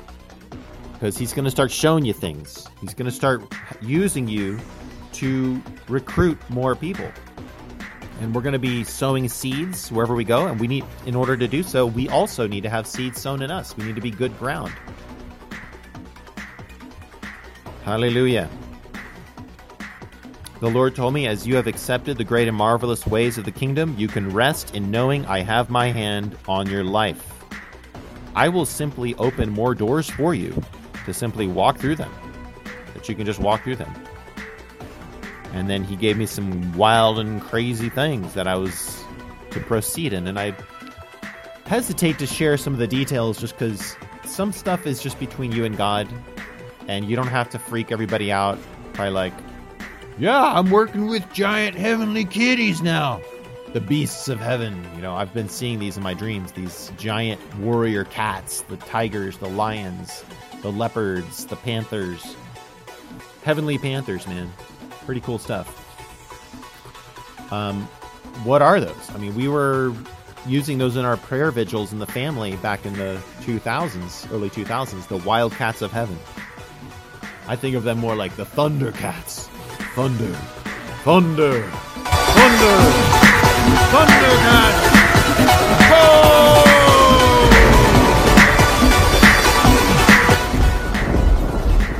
because 0.93 1.17
he's 1.17 1.33
going 1.33 1.45
to 1.45 1.51
start 1.51 1.71
showing 1.71 2.05
you 2.05 2.13
things. 2.13 2.67
He's 2.81 2.95
going 2.95 3.11
to 3.11 3.15
start 3.15 3.43
using 3.81 4.29
you 4.29 4.59
to 5.15 5.63
recruit 5.89 6.39
more 6.51 6.75
people. 6.75 7.11
And 8.21 8.35
we're 8.35 8.43
going 8.43 8.53
to 8.53 8.59
be 8.59 8.85
sowing 8.85 9.29
seeds 9.29 9.91
wherever 9.91 10.15
we 10.15 10.25
go. 10.25 10.47
And 10.47 10.61
we 10.61 10.69
need, 10.69 10.85
in 11.05 11.15
order 11.15 11.37
to 11.37 11.49
do 11.49 11.63
so, 11.63 11.85
we 11.85 12.09
also 12.09 12.47
need 12.47 12.63
to 12.63 12.71
have 12.71 12.87
seeds 12.87 13.21
sown 13.21 13.43
in 13.43 13.51
us. 13.51 13.77
We 13.77 13.85
need 13.85 13.97
to 13.97 14.01
be 14.01 14.11
good 14.11 14.39
ground. 14.39 14.73
Hallelujah. 17.83 18.49
The 20.65 20.71
Lord 20.71 20.97
told 20.97 21.13
me, 21.13 21.27
As 21.27 21.47
you 21.47 21.57
have 21.57 21.67
accepted 21.67 22.17
the 22.17 22.25
great 22.25 22.49
and 22.49 22.57
marvelous 22.57 23.07
ways 23.07 23.37
of 23.37 23.45
the 23.45 23.53
kingdom, 23.53 23.95
you 23.99 24.09
can 24.09 24.31
rest 24.31 24.75
in 24.75 24.91
knowing 24.91 25.27
I 25.27 25.41
have 25.41 25.69
my 25.69 25.91
hand 25.91 26.39
on 26.49 26.71
your 26.71 26.83
life. 26.83 27.45
I 28.35 28.49
will 28.49 28.65
simply 28.65 29.15
open 29.17 29.51
more 29.51 29.75
doors 29.75 30.09
for 30.09 30.35
you 30.35 30.59
to 31.05 31.13
simply 31.13 31.47
walk 31.47 31.77
through 31.77 31.97
them, 31.97 32.11
that 32.95 33.07
you 33.11 33.15
can 33.15 33.27
just 33.27 33.41
walk 33.41 33.63
through 33.63 33.77
them. 33.77 33.93
And 35.53 35.69
then 35.69 35.85
he 35.85 35.97
gave 35.97 36.17
me 36.17 36.25
some 36.25 36.75
wild 36.79 37.19
and 37.19 37.43
crazy 37.43 37.91
things 37.91 38.33
that 38.33 38.49
I 38.49 38.57
was 38.57 39.05
to 39.51 39.61
proceed 39.61 40.15
in. 40.15 40.27
And 40.27 40.39
I 40.39 40.57
hesitate 41.67 42.19
to 42.21 42.27
share 42.27 42.57
some 42.57 42.73
of 42.73 42.79
the 42.79 42.89
details 42.89 43.39
just 43.39 43.59
because 43.59 43.99
some 44.25 44.51
stuff 44.51 44.87
is 44.87 45.03
just 45.03 45.21
between 45.21 45.53
you 45.53 45.67
and 45.67 45.77
God. 45.77 46.09
And 46.89 47.05
you 47.05 47.17
don't 47.17 47.27
have 47.27 47.51
to 47.51 47.59
freak 47.59 47.93
everybody 47.93 48.33
out 48.33 48.59
by, 48.95 49.09
like, 49.09 49.35
yeah, 50.19 50.43
I'm 50.43 50.71
working 50.71 51.07
with 51.09 51.31
giant 51.33 51.77
heavenly 51.77 52.25
kitties 52.25 52.83
now. 52.83 53.21
The 53.73 53.81
beasts 53.81 54.29
of 54.29 54.39
heaven. 54.39 54.85
You 54.95 55.03
know, 55.03 55.15
I've 55.15 55.35
been 55.35 55.49
seeing 55.49 55.81
these 55.81 55.97
in 55.97 56.03
my 56.03 56.15
dreams. 56.15 56.53
These 56.53 56.93
giant 56.97 57.41
warrior 57.59 58.05
cats, 58.05 58.63
the 58.63 58.77
tigers, 58.77 59.39
the 59.39 59.49
lions, 59.49 60.25
the 60.63 60.71
leopards, 60.71 61.47
the 61.47 61.57
panthers. 61.57 62.37
Heavenly 63.43 63.79
panthers, 63.79 64.27
man 64.27 64.53
pretty 65.05 65.21
cool 65.21 65.39
stuff. 65.39 65.81
Um, 67.53 67.83
what 68.45 68.63
are 68.63 68.81
those? 68.81 69.11
I 69.11 69.19
mean, 69.19 69.35
we 69.35 69.49
were 69.49 69.93
using 70.47 70.79
those 70.79 70.97
in 70.97 71.05
our 71.05 71.17
prayer 71.17 71.51
vigils 71.51 71.93
in 71.93 71.99
the 71.99 72.07
family 72.07 72.57
back 72.57 72.85
in 72.85 72.95
the 72.95 73.21
2000s, 73.43 74.31
early 74.33 74.51
2000s, 74.51 75.07
the 75.09 75.19
Wildcats 75.19 75.83
of 75.83 75.93
Heaven. 75.93 76.19
I 77.47 77.57
think 77.57 77.77
of 77.77 77.85
them 77.85 77.99
more 77.99 78.17
like 78.17 78.37
the 78.37 78.45
Thundercats. 78.45 79.49
Thunder. 79.95 80.33
Thunder. 81.05 81.63
Thunder. 81.63 82.79
Thundercats. 83.93 84.95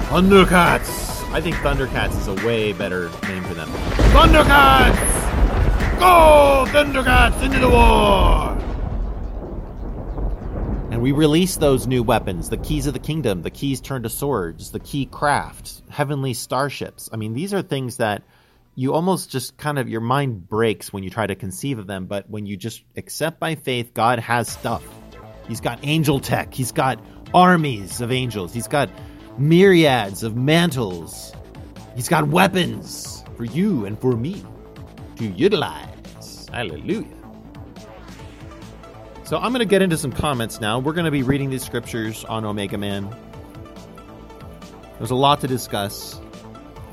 Thundercats. 0.09 1.33
I 1.33 1.41
think 1.41 1.55
Thundercats 1.57 2.19
is 2.19 2.27
a 2.27 2.35
way 2.45 2.73
better 2.73 3.11
name 3.29 3.45
for 3.45 3.55
them. 3.55 3.69
Thundercats! 4.11 4.99
Go! 6.01 6.65
Thundercats 6.73 7.43
into 7.45 7.61
the 7.61 7.71
war! 7.71 8.54
We 11.05 11.13
release 11.13 11.59
those 11.59 11.87
new 11.87 12.03
weapons 12.03 12.49
the 12.49 12.57
keys 12.57 12.87
of 12.87 12.95
the 12.95 12.99
kingdom, 12.99 13.43
the 13.43 13.51
keys 13.51 13.83
turned 13.83 14.05
to 14.05 14.09
swords, 14.09 14.71
the 14.71 14.81
key 14.81 15.05
craft, 15.05 15.83
heavenly 15.91 16.33
starships. 16.33 17.11
I 17.13 17.17
mean, 17.17 17.35
these 17.35 17.53
are 17.53 17.61
things 17.61 17.99
that 17.99 18.23
you 18.75 18.95
almost 18.95 19.29
just 19.29 19.59
kind 19.59 19.79
of, 19.79 19.87
your 19.87 20.01
mind 20.01 20.49
breaks 20.49 20.95
when 20.95 21.03
you 21.03 21.11
try 21.11 21.27
to 21.27 21.35
conceive 21.35 21.79
of 21.79 21.87
them. 21.87 22.07
But 22.07 22.31
when 22.31 22.47
you 22.47 22.57
just 22.57 22.85
accept 22.97 23.39
by 23.39 23.55
faith, 23.55 23.93
God 23.93 24.19
has 24.19 24.49
stuff. 24.49 24.83
He's 25.47 25.61
got 25.61 25.79
angel 25.83 26.21
tech, 26.21 26.55
He's 26.55 26.73
got 26.73 27.05
armies 27.35 28.01
of 28.01 28.11
angels, 28.11 28.55
He's 28.55 28.67
got 28.67 28.89
myriads 29.37 30.23
of 30.23 30.37
mantles. 30.37 31.35
He's 31.95 32.09
got 32.09 32.29
weapons 32.29 33.23
for 33.37 33.45
you 33.45 33.85
and 33.85 34.01
for 34.01 34.17
me 34.17 34.43
to 35.17 35.27
utilize. 35.27 36.49
Hallelujah. 36.51 37.24
So 39.25 39.39
I'm 39.39 39.53
going 39.53 39.61
to 39.61 39.65
get 39.65 39.81
into 39.81 39.97
some 39.97 40.13
comments 40.13 40.61
now. 40.61 40.79
We're 40.79 40.93
going 40.93 41.07
to 41.07 41.11
be 41.11 41.23
reading 41.23 41.49
these 41.49 41.65
scriptures 41.65 42.27
on 42.27 42.45
Omega 42.45 42.77
Man. 42.77 43.09
There's 44.99 45.13
a 45.13 45.15
lot 45.15 45.41
to 45.41 45.49
discuss. 45.49 46.21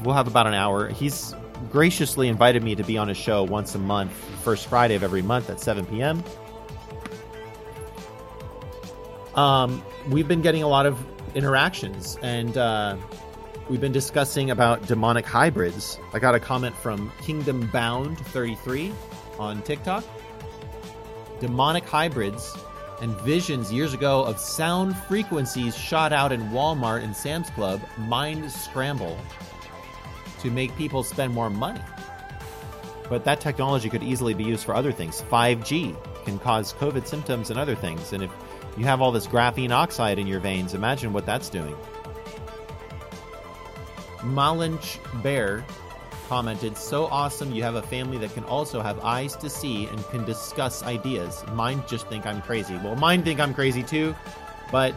We'll 0.01 0.15
have 0.15 0.27
about 0.27 0.47
an 0.47 0.53
hour. 0.53 0.87
He's 0.87 1.35
graciously 1.69 2.29
invited 2.29 2.63
me 2.63 2.73
to 2.75 2.83
be 2.83 2.97
on 2.97 3.09
his 3.09 3.17
show 3.17 3.43
once 3.43 3.75
a 3.75 3.79
month, 3.79 4.13
first 4.43 4.67
Friday 4.67 4.95
of 4.95 5.03
every 5.03 5.21
month 5.21 5.49
at 5.49 5.59
7 5.59 5.85
p.m. 5.87 6.23
Um, 9.35 9.83
we've 10.09 10.27
been 10.27 10.41
getting 10.41 10.63
a 10.63 10.69
lot 10.69 10.85
of 10.85 10.97
interactions, 11.35 12.17
and 12.21 12.57
uh, 12.57 12.95
we've 13.69 13.81
been 13.81 13.91
discussing 13.91 14.51
about 14.51 14.87
demonic 14.87 15.25
hybrids. 15.25 15.99
I 16.13 16.19
got 16.19 16.33
a 16.33 16.39
comment 16.39 16.77
from 16.77 17.11
Kingdom 17.21 17.67
Bound 17.67 18.17
33 18.27 18.93
on 19.37 19.61
TikTok. 19.63 20.05
Demonic 21.41 21.83
hybrids 21.83 22.55
and 23.01 23.11
visions 23.21 23.73
years 23.73 23.93
ago 23.93 24.23
of 24.23 24.39
sound 24.39 24.95
frequencies 24.95 25.75
shot 25.75 26.13
out 26.13 26.31
in 26.31 26.41
Walmart 26.51 27.03
and 27.03 27.15
Sam's 27.15 27.49
Club 27.49 27.81
mind 27.97 28.49
scramble 28.49 29.17
to 30.39 30.49
make 30.49 30.75
people 30.77 31.03
spend 31.03 31.33
more 31.33 31.49
money. 31.49 31.81
But 33.09 33.25
that 33.25 33.41
technology 33.41 33.89
could 33.89 34.03
easily 34.03 34.33
be 34.33 34.45
used 34.45 34.63
for 34.63 34.73
other 34.73 34.93
things. 34.93 35.21
5G 35.23 35.97
can 36.23 36.39
cause 36.39 36.73
COVID 36.73 37.05
symptoms 37.05 37.49
and 37.49 37.59
other 37.59 37.75
things. 37.75 38.13
And 38.13 38.23
if 38.23 38.31
you 38.77 38.85
have 38.85 39.01
all 39.01 39.11
this 39.11 39.27
graphene 39.27 39.71
oxide 39.71 40.19
in 40.19 40.27
your 40.27 40.39
veins. 40.39 40.73
Imagine 40.73 41.13
what 41.13 41.25
that's 41.25 41.49
doing. 41.49 41.75
Malinch 44.19 44.99
Bear 45.23 45.65
commented, 46.31 46.77
So 46.77 47.07
awesome 47.07 47.51
you 47.51 47.61
have 47.63 47.75
a 47.75 47.81
family 47.81 48.17
that 48.19 48.33
can 48.33 48.45
also 48.45 48.81
have 48.81 48.97
eyes 49.01 49.35
to 49.35 49.49
see 49.49 49.87
and 49.87 50.01
can 50.11 50.23
discuss 50.23 50.81
ideas. 50.81 51.43
Mine 51.51 51.83
just 51.89 52.07
think 52.07 52.25
I'm 52.25 52.41
crazy. 52.41 52.77
Well, 52.77 52.95
mine 52.95 53.21
think 53.21 53.41
I'm 53.41 53.53
crazy 53.53 53.83
too, 53.83 54.15
but 54.71 54.95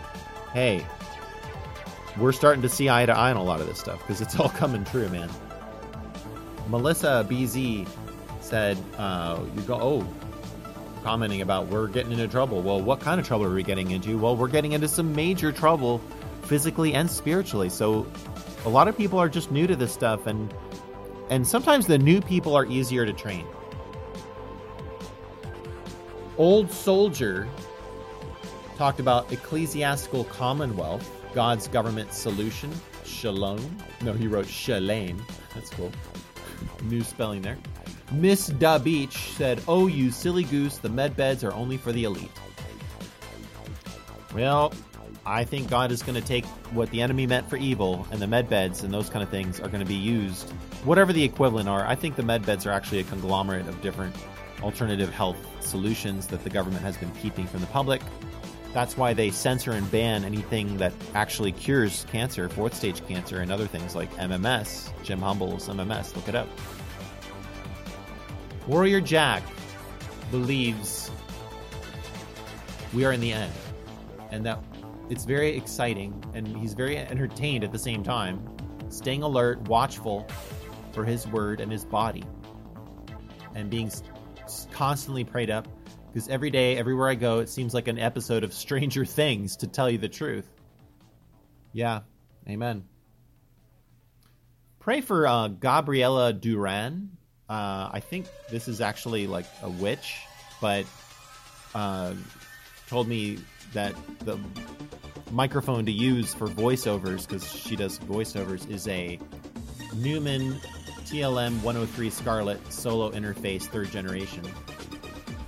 hey, 0.52 0.86
we're 2.20 2.30
starting 2.30 2.62
to 2.62 2.68
see 2.68 2.88
eye 2.88 3.04
to 3.04 3.12
eye 3.12 3.32
on 3.32 3.36
a 3.36 3.42
lot 3.42 3.60
of 3.60 3.66
this 3.66 3.80
stuff 3.80 3.98
because 3.98 4.20
it's 4.20 4.38
all 4.38 4.48
coming 4.60 4.84
true, 4.84 5.08
man. 5.08 5.28
Melissa 6.68 7.26
BZ 7.28 7.88
said, 8.40 8.78
uh, 8.96 9.40
you 9.56 9.62
go, 9.62 9.74
oh, 9.74 10.06
commenting 11.02 11.40
about 11.40 11.66
we're 11.66 11.88
getting 11.88 12.12
into 12.12 12.28
trouble. 12.28 12.62
Well, 12.62 12.80
what 12.80 13.00
kind 13.00 13.18
of 13.20 13.26
trouble 13.26 13.46
are 13.46 13.54
we 13.54 13.64
getting 13.64 13.90
into? 13.90 14.18
Well, 14.18 14.36
we're 14.36 14.46
getting 14.46 14.70
into 14.70 14.86
some 14.86 15.12
major 15.16 15.50
trouble 15.50 16.00
physically 16.42 16.94
and 16.94 17.10
spiritually. 17.10 17.70
So 17.70 18.06
a 18.64 18.68
lot 18.68 18.86
of 18.86 18.96
people 18.96 19.18
are 19.18 19.28
just 19.28 19.50
new 19.50 19.66
to 19.66 19.74
this 19.74 19.92
stuff 19.92 20.28
and 20.28 20.54
and 21.34 21.44
sometimes 21.44 21.88
the 21.88 21.98
new 21.98 22.20
people 22.20 22.54
are 22.54 22.64
easier 22.66 23.04
to 23.04 23.12
train. 23.12 23.44
Old 26.38 26.70
Soldier 26.70 27.48
talked 28.76 29.00
about 29.00 29.32
ecclesiastical 29.32 30.22
commonwealth, 30.24 31.10
God's 31.34 31.66
government 31.66 32.12
solution, 32.12 32.70
shalom. 33.04 33.60
No, 34.00 34.12
he 34.12 34.28
wrote 34.28 34.46
shalane. 34.46 35.20
That's 35.56 35.70
cool. 35.70 35.90
New 36.84 37.02
spelling 37.02 37.42
there. 37.42 37.58
Miss 38.12 38.46
Da 38.46 38.78
Beach 38.78 39.32
said, 39.32 39.60
Oh, 39.66 39.88
you 39.88 40.12
silly 40.12 40.44
goose, 40.44 40.78
the 40.78 40.88
med 40.88 41.16
beds 41.16 41.42
are 41.42 41.52
only 41.52 41.78
for 41.78 41.90
the 41.90 42.04
elite. 42.04 42.30
Well, 44.32 44.72
I 45.26 45.42
think 45.42 45.68
God 45.68 45.90
is 45.90 46.00
going 46.00 46.20
to 46.20 46.26
take 46.26 46.44
what 46.74 46.90
the 46.90 47.02
enemy 47.02 47.26
meant 47.26 47.50
for 47.50 47.56
evil, 47.56 48.06
and 48.12 48.22
the 48.22 48.28
med 48.28 48.48
beds 48.48 48.84
and 48.84 48.94
those 48.94 49.10
kind 49.10 49.24
of 49.24 49.30
things 49.30 49.58
are 49.58 49.68
going 49.68 49.82
to 49.82 49.88
be 49.88 49.94
used, 49.94 50.52
whatever 50.84 51.12
the 51.12 51.22
equivalent 51.22 51.68
are. 51.68 51.86
I 51.86 51.94
think 51.94 52.16
the 52.16 52.22
med 52.22 52.44
beds 52.46 52.66
are 52.66 52.70
actually 52.70 53.00
a 53.00 53.04
conglomerate 53.04 53.66
of 53.66 53.80
different 53.80 54.14
alternative 54.62 55.12
health 55.12 55.36
solutions 55.60 56.26
that 56.28 56.44
the 56.44 56.50
government 56.50 56.82
has 56.82 56.96
been 56.96 57.10
keeping 57.12 57.46
from 57.46 57.60
the 57.60 57.66
public. 57.68 58.02
That's 58.72 58.96
why 58.96 59.14
they 59.14 59.30
censor 59.30 59.72
and 59.72 59.88
ban 59.90 60.24
anything 60.24 60.76
that 60.78 60.92
actually 61.14 61.52
cures 61.52 62.06
cancer, 62.10 62.48
fourth 62.48 62.74
stage 62.74 63.06
cancer, 63.06 63.40
and 63.40 63.52
other 63.52 63.66
things 63.66 63.94
like 63.94 64.12
MMS. 64.14 64.90
Jim 65.04 65.20
Humble's 65.20 65.68
MMS, 65.68 66.14
look 66.16 66.28
it 66.28 66.34
up. 66.34 66.48
Warrior 68.66 69.00
Jack 69.00 69.42
believes 70.30 71.10
we 72.92 73.04
are 73.04 73.12
in 73.12 73.20
the 73.20 73.32
end 73.32 73.52
and 74.30 74.44
that 74.44 74.58
it's 75.10 75.24
very 75.24 75.56
exciting 75.56 76.24
and 76.34 76.48
he's 76.48 76.74
very 76.74 76.96
entertained 76.96 77.62
at 77.62 77.72
the 77.72 77.78
same 77.78 78.02
time, 78.02 78.44
staying 78.88 79.22
alert, 79.22 79.60
watchful 79.68 80.26
for 80.94 81.04
his 81.04 81.26
word 81.26 81.60
and 81.60 81.70
his 81.70 81.84
body, 81.84 82.24
and 83.54 83.68
being 83.70 83.90
constantly 84.72 85.24
prayed 85.24 85.50
up 85.50 85.68
because 86.14 86.28
every 86.28 86.50
day, 86.50 86.76
everywhere 86.76 87.08
I 87.08 87.16
go, 87.16 87.40
it 87.40 87.48
seems 87.48 87.74
like 87.74 87.88
an 87.88 87.98
episode 87.98 88.44
of 88.44 88.54
Stranger 88.54 89.04
Things, 89.04 89.56
to 89.56 89.66
tell 89.66 89.90
you 89.90 89.98
the 89.98 90.08
truth. 90.08 90.48
Yeah, 91.72 92.02
amen. 92.48 92.84
Pray 94.78 95.00
for 95.00 95.26
uh, 95.26 95.48
Duran. 95.48 97.16
Uh, 97.48 97.90
I 97.92 98.00
think 98.00 98.26
this 98.48 98.68
is 98.68 98.80
actually 98.80 99.26
like 99.26 99.46
a 99.62 99.68
witch, 99.68 100.20
but 100.60 100.86
uh, 101.74 102.14
told 102.86 103.08
me 103.08 103.38
that 103.72 103.92
the 104.20 104.38
microphone 105.32 105.84
to 105.86 105.92
use 105.92 106.32
for 106.32 106.46
voiceovers, 106.46 107.26
because 107.26 107.44
she 107.44 107.74
does 107.74 107.98
voiceovers, 107.98 108.70
is 108.70 108.86
a 108.86 109.18
Neumann 109.96 110.60
TLM 111.04 111.62
103 111.62 112.10
Scarlett 112.10 112.72
solo 112.72 113.10
interface 113.12 113.62
third 113.62 113.90
generation. 113.90 114.42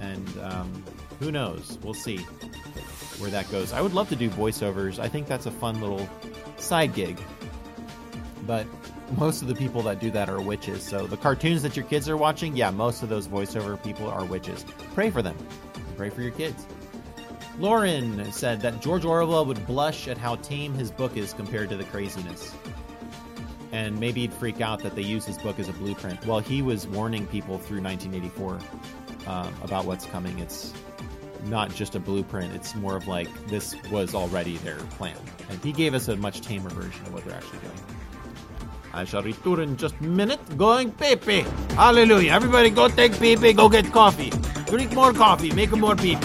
And 0.01 0.39
um, 0.43 0.85
who 1.19 1.33
knows? 1.33 1.79
We'll 1.83 1.95
see 1.95 2.19
where 3.19 3.31
that 3.31 3.51
goes. 3.51 3.73
I 3.73 3.81
would 3.81 3.95
love 3.95 4.09
to 4.11 4.17
do 4.17 4.29
voiceovers. 4.31 4.99
I 4.99 5.09
think 5.09 5.27
that's 5.27 5.47
a 5.47 5.51
fun 5.51 5.81
little 5.81 6.09
side 6.59 6.95
gig. 6.95 7.19
But 8.47 8.67
most 9.17 9.43
of 9.43 9.49
the 9.49 9.55
people 9.55 9.83
that 9.83 10.01
do 10.01 10.11
that 10.11 10.29
are 10.29 10.41
witches. 10.41 10.83
So 10.83 11.07
the 11.07 11.17
cartoons 11.17 11.63
that 11.63 11.77
your 11.77 11.87
kids 11.87 12.09
are 12.09 12.17
watching, 12.17 12.57
yeah, 12.57 12.71
most 12.71 13.03
of 13.03 13.09
those 13.09 13.29
voiceover 13.29 13.83
people 13.83 14.09
are 14.09 14.25
witches. 14.25 14.65
Pray 14.95 15.11
for 15.11 15.23
them. 15.23 15.37
Pray 15.97 16.11
for 16.11 16.23
your 16.23 16.33
kids. 16.33 16.67
Lauren 17.59 18.31
said 18.33 18.61
that 18.61 18.83
George 18.83 19.07
Orwell 19.07 19.47
would 19.47 19.67
blush 19.67 20.09
at 20.09 20.19
how 20.19 20.37
tame 20.37 20.75
his 20.75 20.91
book 20.91 21.17
is 21.17 21.33
compared 21.33 21.71
to 21.71 21.77
the 21.77 21.85
craziness. 21.85 22.55
And 23.73 23.99
maybe 23.99 24.23
he'd 24.23 24.33
freak 24.33 24.61
out 24.61 24.83
that 24.83 24.95
they 24.95 25.03
use 25.03 25.25
his 25.25 25.39
book 25.39 25.59
as 25.59 25.69
a 25.69 25.73
blueprint. 25.73 26.25
Well, 26.27 26.39
he 26.39 26.63
was 26.63 26.87
warning 26.87 27.27
people 27.27 27.59
through 27.59 27.83
1984 27.83 28.61
um, 29.27 29.55
about 29.63 29.85
what's 29.85 30.07
coming. 30.07 30.39
It's 30.39 30.73
not 31.45 31.75
just 31.75 31.95
a 31.95 32.01
blueprint, 32.01 32.55
it's 32.55 32.75
more 32.75 32.97
of 32.97 33.07
like 33.07 33.29
this 33.47 33.77
was 33.91 34.15
already 34.15 34.57
their 34.59 34.79
plan. 34.99 35.17
And 35.49 35.63
he 35.63 35.73
gave 35.73 35.95
us 35.95 36.09
a 36.09 36.17
much 36.17 36.41
tamer 36.41 36.71
version 36.71 37.05
of 37.07 37.15
what 37.15 37.25
they're 37.25 37.37
actually 37.37 37.59
doing. 37.61 37.81
I 38.93 39.05
shall 39.05 39.23
return 39.23 39.61
in 39.61 39.77
just 39.77 39.95
a 40.01 40.05
minute. 40.05 40.41
Going 40.57 40.91
pee. 40.93 41.45
Hallelujah. 41.75 42.33
Everybody 42.33 42.71
go 42.71 42.89
take 42.89 43.19
pee, 43.21 43.53
go 43.53 43.69
get 43.69 43.93
coffee. 43.93 44.31
Drink 44.67 44.93
more 44.95 45.13
coffee, 45.13 45.53
make 45.53 45.71
more 45.73 45.95
pee. 45.95 46.17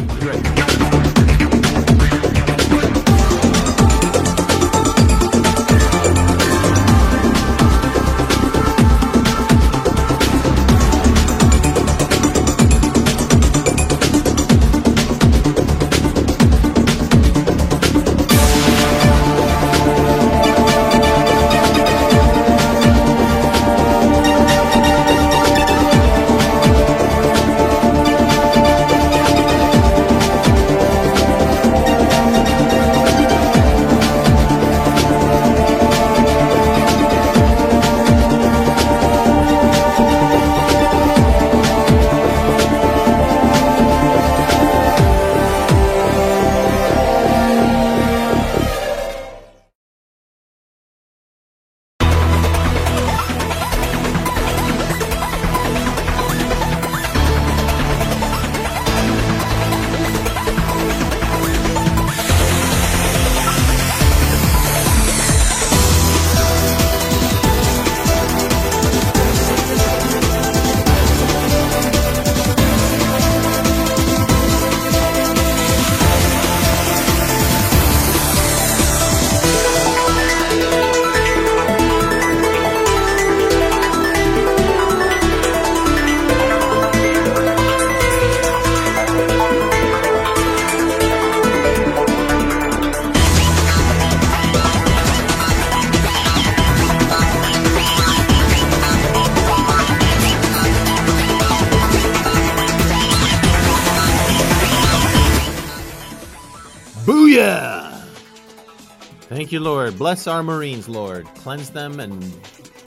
You, 109.51 109.59
Lord. 109.59 109.97
Bless 109.97 110.27
our 110.27 110.43
Marines, 110.43 110.87
Lord. 110.87 111.25
Cleanse 111.35 111.71
them 111.71 111.99
and 111.99 112.33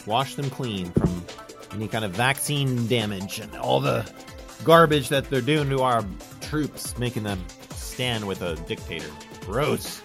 wash 0.07 0.35
them 0.35 0.49
clean 0.49 0.91
from 0.93 1.23
any 1.73 1.89
kind 1.89 2.07
of 2.07 2.13
vaccine 2.13 2.87
damage 2.87 3.39
and 3.39 3.55
all 3.57 3.81
the 3.81 4.11
garbage 4.65 5.11
that 5.11 5.29
they're 5.29 5.43
doing 5.43 5.69
to 5.69 5.83
our 5.83 6.03
troops, 6.41 6.97
making 6.97 7.25
them 7.25 7.45
stand 7.75 8.27
with 8.27 8.41
a 8.41 8.57
dictator. 8.67 9.11
Gross. 9.43 10.01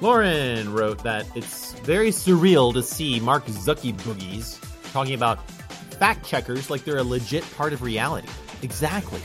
Lauren 0.00 0.72
wrote 0.72 1.02
that 1.02 1.26
it's 1.36 1.74
very 1.80 2.08
surreal 2.08 2.72
to 2.72 2.82
see 2.82 3.20
Mark 3.20 3.44
Zucky 3.44 3.92
boogies 3.92 4.58
talking 4.92 5.14
about 5.14 5.50
fact 5.98 6.24
checkers 6.26 6.70
like 6.70 6.84
they're 6.84 6.96
a 6.96 7.04
legit 7.04 7.44
part 7.56 7.74
of 7.74 7.82
reality. 7.82 8.28
Exactly. 8.62 9.20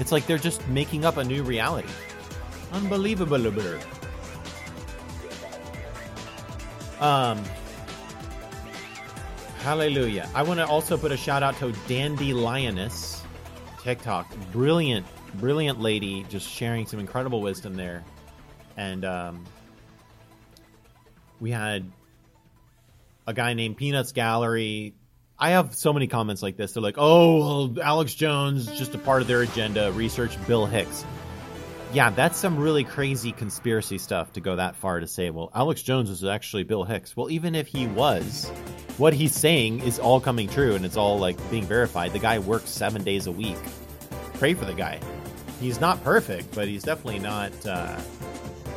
It's 0.00 0.10
like 0.10 0.26
they're 0.26 0.36
just 0.36 0.66
making 0.66 1.04
up 1.04 1.16
a 1.16 1.22
new 1.22 1.44
reality. 1.44 1.88
Unbelievable. 2.72 3.38
Um, 7.00 7.42
hallelujah. 9.62 10.28
I 10.34 10.42
want 10.42 10.60
to 10.60 10.66
also 10.66 10.96
put 10.96 11.12
a 11.12 11.16
shout 11.16 11.42
out 11.42 11.56
to 11.58 11.72
Dandy 11.88 12.34
Lioness 12.34 13.22
TikTok. 13.82 14.34
Brilliant, 14.52 15.06
brilliant 15.34 15.80
lady, 15.80 16.24
just 16.28 16.48
sharing 16.48 16.86
some 16.86 17.00
incredible 17.00 17.40
wisdom 17.40 17.74
there. 17.74 18.04
And 18.76 19.04
um, 19.04 19.44
we 21.40 21.50
had 21.50 21.90
a 23.26 23.32
guy 23.32 23.54
named 23.54 23.76
Peanuts 23.76 24.12
Gallery. 24.12 24.94
I 25.38 25.50
have 25.50 25.74
so 25.74 25.94
many 25.94 26.06
comments 26.06 26.42
like 26.42 26.56
this. 26.58 26.72
They're 26.72 26.82
like, 26.82 26.96
"Oh, 26.98 27.74
Alex 27.82 28.14
Jones 28.14 28.66
just 28.78 28.94
a 28.94 28.98
part 28.98 29.22
of 29.22 29.28
their 29.28 29.40
agenda. 29.40 29.90
Research 29.92 30.36
Bill 30.46 30.66
Hicks." 30.66 31.04
Yeah, 31.92 32.10
that's 32.10 32.38
some 32.38 32.58
really 32.58 32.84
crazy 32.84 33.32
conspiracy 33.32 33.98
stuff 33.98 34.32
to 34.34 34.40
go 34.40 34.56
that 34.56 34.76
far 34.76 35.00
to 35.00 35.06
say, 35.06 35.30
well, 35.30 35.50
Alex 35.54 35.82
Jones 35.82 36.08
is 36.08 36.24
actually 36.24 36.62
Bill 36.62 36.84
Hicks. 36.84 37.16
Well, 37.16 37.30
even 37.30 37.54
if 37.54 37.66
he 37.66 37.86
was, 37.88 38.48
what 38.96 39.12
he's 39.12 39.34
saying 39.34 39.80
is 39.80 39.98
all 39.98 40.20
coming 40.20 40.48
true 40.48 40.74
and 40.74 40.84
it's 40.84 40.96
all 40.96 41.18
like 41.18 41.36
being 41.50 41.64
verified. 41.64 42.12
The 42.12 42.20
guy 42.20 42.38
works 42.38 42.70
seven 42.70 43.02
days 43.02 43.26
a 43.26 43.32
week. 43.32 43.58
Pray 44.34 44.54
for 44.54 44.64
the 44.64 44.74
guy. 44.74 45.00
He's 45.60 45.80
not 45.80 46.02
perfect, 46.04 46.54
but 46.54 46.68
he's 46.68 46.84
definitely 46.84 47.18
not 47.18 47.52
uh, 47.66 47.98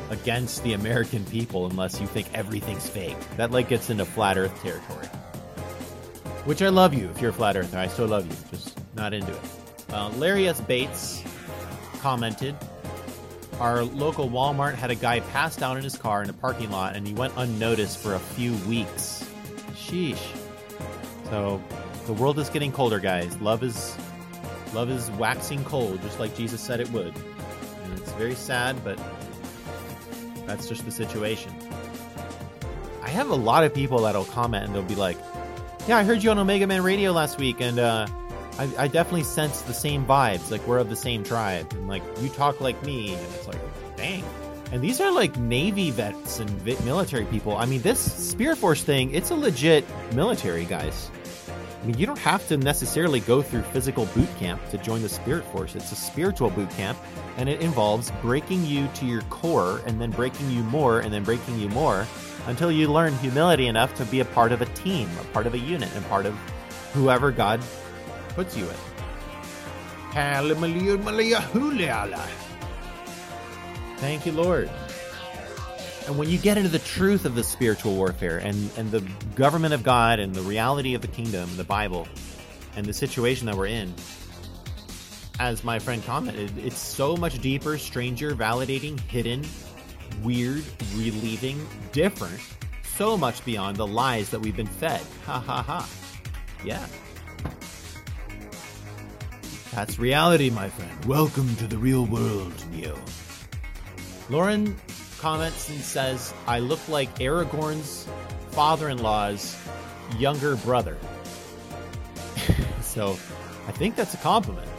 against 0.09 0.63
the 0.63 0.73
American 0.73 1.23
people 1.25 1.67
unless 1.67 2.01
you 2.01 2.07
think 2.07 2.27
everything's 2.33 2.89
fake. 2.89 3.17
That 3.37 3.51
like 3.51 3.69
gets 3.69 3.89
into 3.91 4.05
flat 4.05 4.37
Earth 4.37 4.59
territory. 4.61 5.07
Which 6.45 6.61
I 6.61 6.69
love 6.69 6.93
you 6.93 7.09
if 7.09 7.21
you're 7.21 7.29
a 7.29 7.33
flat 7.33 7.55
earther. 7.55 7.77
I 7.77 7.87
still 7.87 8.07
love 8.07 8.25
you, 8.25 8.35
just 8.49 8.77
not 8.95 9.13
into 9.13 9.31
it. 9.31 9.41
Uh, 9.93 10.09
Larry 10.17 10.47
S. 10.47 10.59
Bates 10.59 11.23
commented 11.99 12.57
Our 13.59 13.83
local 13.83 14.29
Walmart 14.29 14.75
had 14.75 14.91
a 14.91 14.95
guy 14.95 15.19
passed 15.19 15.61
out 15.61 15.77
in 15.77 15.83
his 15.83 15.95
car 15.95 16.23
in 16.23 16.29
a 16.29 16.33
parking 16.33 16.71
lot 16.71 16.95
and 16.95 17.07
he 17.07 17.13
went 17.13 17.33
unnoticed 17.37 17.99
for 17.99 18.15
a 18.15 18.19
few 18.19 18.53
weeks. 18.67 19.29
Sheesh. 19.73 20.21
So 21.29 21.61
the 22.05 22.13
world 22.13 22.39
is 22.39 22.49
getting 22.49 22.71
colder, 22.71 22.99
guys. 22.99 23.39
Love 23.39 23.63
is 23.63 23.95
love 24.73 24.89
is 24.89 25.09
waxing 25.11 25.63
cold, 25.65 26.01
just 26.01 26.19
like 26.19 26.35
Jesus 26.35 26.61
said 26.61 26.79
it 26.79 26.89
would. 26.91 27.13
And 27.15 27.99
it's 27.99 28.11
very 28.13 28.35
sad, 28.35 28.83
but 28.83 28.99
that's 30.45 30.67
just 30.67 30.85
the 30.85 30.91
situation. 30.91 31.53
I 33.01 33.09
have 33.09 33.29
a 33.29 33.35
lot 33.35 33.63
of 33.63 33.73
people 33.73 33.99
that'll 33.99 34.25
comment 34.25 34.65
and 34.65 34.75
they'll 34.75 34.81
be 34.83 34.95
like, 34.95 35.17
"Yeah, 35.87 35.97
I 35.97 36.03
heard 36.03 36.23
you 36.23 36.31
on 36.31 36.39
Omega 36.39 36.65
Man 36.67 36.83
Radio 36.83 37.11
last 37.11 37.37
week, 37.37 37.61
and 37.61 37.77
uh, 37.79 38.07
I, 38.59 38.69
I 38.77 38.87
definitely 38.87 39.23
sense 39.23 39.61
the 39.61 39.73
same 39.73 40.05
vibes. 40.05 40.51
Like 40.51 40.65
we're 40.67 40.77
of 40.77 40.89
the 40.89 40.95
same 40.95 41.23
tribe, 41.23 41.71
and 41.73 41.87
like 41.87 42.03
you 42.21 42.29
talk 42.29 42.61
like 42.61 42.81
me." 42.83 43.13
And 43.13 43.21
it's 43.33 43.47
like, 43.47 43.95
dang. 43.95 44.23
And 44.71 44.81
these 44.81 44.99
are 44.99 45.11
like 45.11 45.37
Navy 45.37 45.91
vets 45.91 46.39
and 46.39 46.49
vi- 46.49 46.83
military 46.83 47.25
people. 47.25 47.55
I 47.55 47.65
mean, 47.65 47.81
this 47.81 47.99
Spirit 47.99 48.57
Force 48.57 48.83
thing, 48.83 49.13
it's 49.13 49.29
a 49.29 49.35
legit 49.35 49.85
military, 50.13 50.65
guys. 50.65 51.11
I 51.81 51.85
mean, 51.85 51.97
you 51.97 52.05
don't 52.05 52.19
have 52.19 52.47
to 52.47 52.57
necessarily 52.57 53.19
go 53.19 53.41
through 53.41 53.61
physical 53.63 54.05
boot 54.15 54.29
camp 54.39 54.61
to 54.69 54.77
join 54.77 55.01
the 55.01 55.09
Spirit 55.09 55.43
Force. 55.45 55.75
It's 55.75 55.91
a 55.91 55.95
spiritual 55.95 56.49
boot 56.49 56.69
camp, 56.71 56.97
and 57.37 57.49
it 57.49 57.61
involves 57.61 58.09
breaking 58.21 58.65
you 58.65 58.87
to 58.95 59.05
your 59.05 59.21
core, 59.23 59.81
and 59.85 59.99
then 59.99 60.09
breaking 60.09 60.49
you 60.49 60.63
more, 60.63 61.01
and 61.01 61.13
then 61.13 61.23
breaking 61.23 61.59
you 61.59 61.67
more, 61.69 62.07
until 62.47 62.71
you 62.71 62.87
learn 62.87 63.13
humility 63.17 63.67
enough 63.67 63.93
to 63.95 64.05
be 64.05 64.21
a 64.21 64.25
part 64.25 64.51
of 64.51 64.61
a 64.61 64.65
team, 64.67 65.09
a 65.19 65.23
part 65.25 65.45
of 65.45 65.53
a 65.53 65.59
unit, 65.59 65.93
and 65.93 66.07
part 66.07 66.25
of 66.25 66.33
whoever 66.93 67.31
God 67.31 67.61
puts 68.35 68.57
you 68.57 68.65
in. 68.65 68.75
Thank 73.97 74.25
you, 74.25 74.31
Lord. 74.31 74.69
And 76.07 76.17
when 76.17 76.29
you 76.29 76.37
get 76.37 76.57
into 76.57 76.69
the 76.69 76.79
truth 76.79 77.25
of 77.25 77.35
the 77.35 77.43
spiritual 77.43 77.95
warfare 77.95 78.37
and, 78.37 78.69
and 78.77 78.91
the 78.91 79.01
government 79.35 79.73
of 79.73 79.83
God 79.83 80.19
and 80.19 80.35
the 80.35 80.41
reality 80.41 80.95
of 80.95 81.01
the 81.01 81.07
kingdom, 81.07 81.49
the 81.55 81.63
Bible, 81.63 82.07
and 82.75 82.85
the 82.85 82.93
situation 82.93 83.45
that 83.45 83.55
we're 83.55 83.67
in, 83.67 83.93
as 85.39 85.63
my 85.63 85.79
friend 85.79 86.03
commented, 86.03 86.57
it's 86.57 86.77
so 86.77 87.15
much 87.15 87.39
deeper, 87.39 87.77
stranger, 87.77 88.35
validating, 88.35 88.99
hidden, 88.99 89.43
weird, 90.21 90.63
relieving, 90.95 91.65
different, 91.91 92.39
so 92.95 93.17
much 93.17 93.43
beyond 93.45 93.77
the 93.77 93.87
lies 93.87 94.29
that 94.29 94.39
we've 94.39 94.55
been 94.55 94.67
fed. 94.67 95.01
Ha 95.25 95.39
ha 95.39 95.63
ha. 95.63 95.89
Yeah. 96.63 96.85
That's 99.75 99.97
reality, 99.97 100.51
my 100.51 100.69
friend. 100.69 101.05
Welcome 101.05 101.55
to 101.55 101.65
the 101.65 101.79
real 101.79 102.05
world, 102.05 102.53
Neo. 102.71 102.95
Lauren 104.29 104.75
comments 105.17 105.67
and 105.67 105.79
says, 105.79 106.31
I 106.45 106.59
look 106.59 106.87
like 106.87 107.17
Aragorn's 107.17 108.07
father 108.51 108.89
in 108.89 108.99
law's 108.99 109.59
younger 110.19 110.57
brother. 110.57 110.95
so 112.81 113.17
I 113.67 113.71
think 113.71 113.95
that's 113.95 114.13
a 114.13 114.17
compliment. 114.17 114.69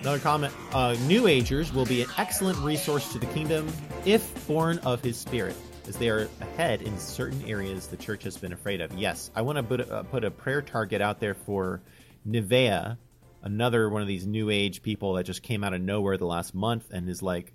Another 0.00 0.18
comment 0.18 0.52
uh, 0.72 0.96
New 1.06 1.28
Agers 1.28 1.72
will 1.72 1.86
be 1.86 2.02
an 2.02 2.08
excellent 2.18 2.58
resource 2.58 3.12
to 3.12 3.20
the 3.20 3.26
kingdom 3.26 3.72
if 4.04 4.48
born 4.48 4.78
of 4.78 5.00
his 5.00 5.16
spirit, 5.16 5.54
as 5.86 5.96
they 5.96 6.08
are 6.08 6.28
ahead 6.40 6.82
in 6.82 6.98
certain 6.98 7.44
areas 7.44 7.86
the 7.86 7.96
church 7.96 8.24
has 8.24 8.36
been 8.36 8.52
afraid 8.52 8.80
of. 8.80 8.92
Yes, 8.94 9.30
I 9.36 9.42
want 9.42 9.58
to 9.58 9.62
put 9.62 9.88
uh, 9.88 10.02
put 10.02 10.24
a 10.24 10.30
prayer 10.32 10.60
target 10.60 11.00
out 11.00 11.20
there 11.20 11.34
for 11.34 11.80
Nivea, 12.26 12.98
another 13.42 13.88
one 13.88 14.02
of 14.02 14.08
these 14.08 14.26
New 14.26 14.50
Age 14.50 14.82
people 14.82 15.14
that 15.14 15.24
just 15.24 15.42
came 15.42 15.62
out 15.62 15.72
of 15.72 15.80
nowhere 15.80 16.16
the 16.16 16.26
last 16.26 16.54
month 16.54 16.90
and 16.90 17.08
is 17.08 17.22
like 17.22 17.52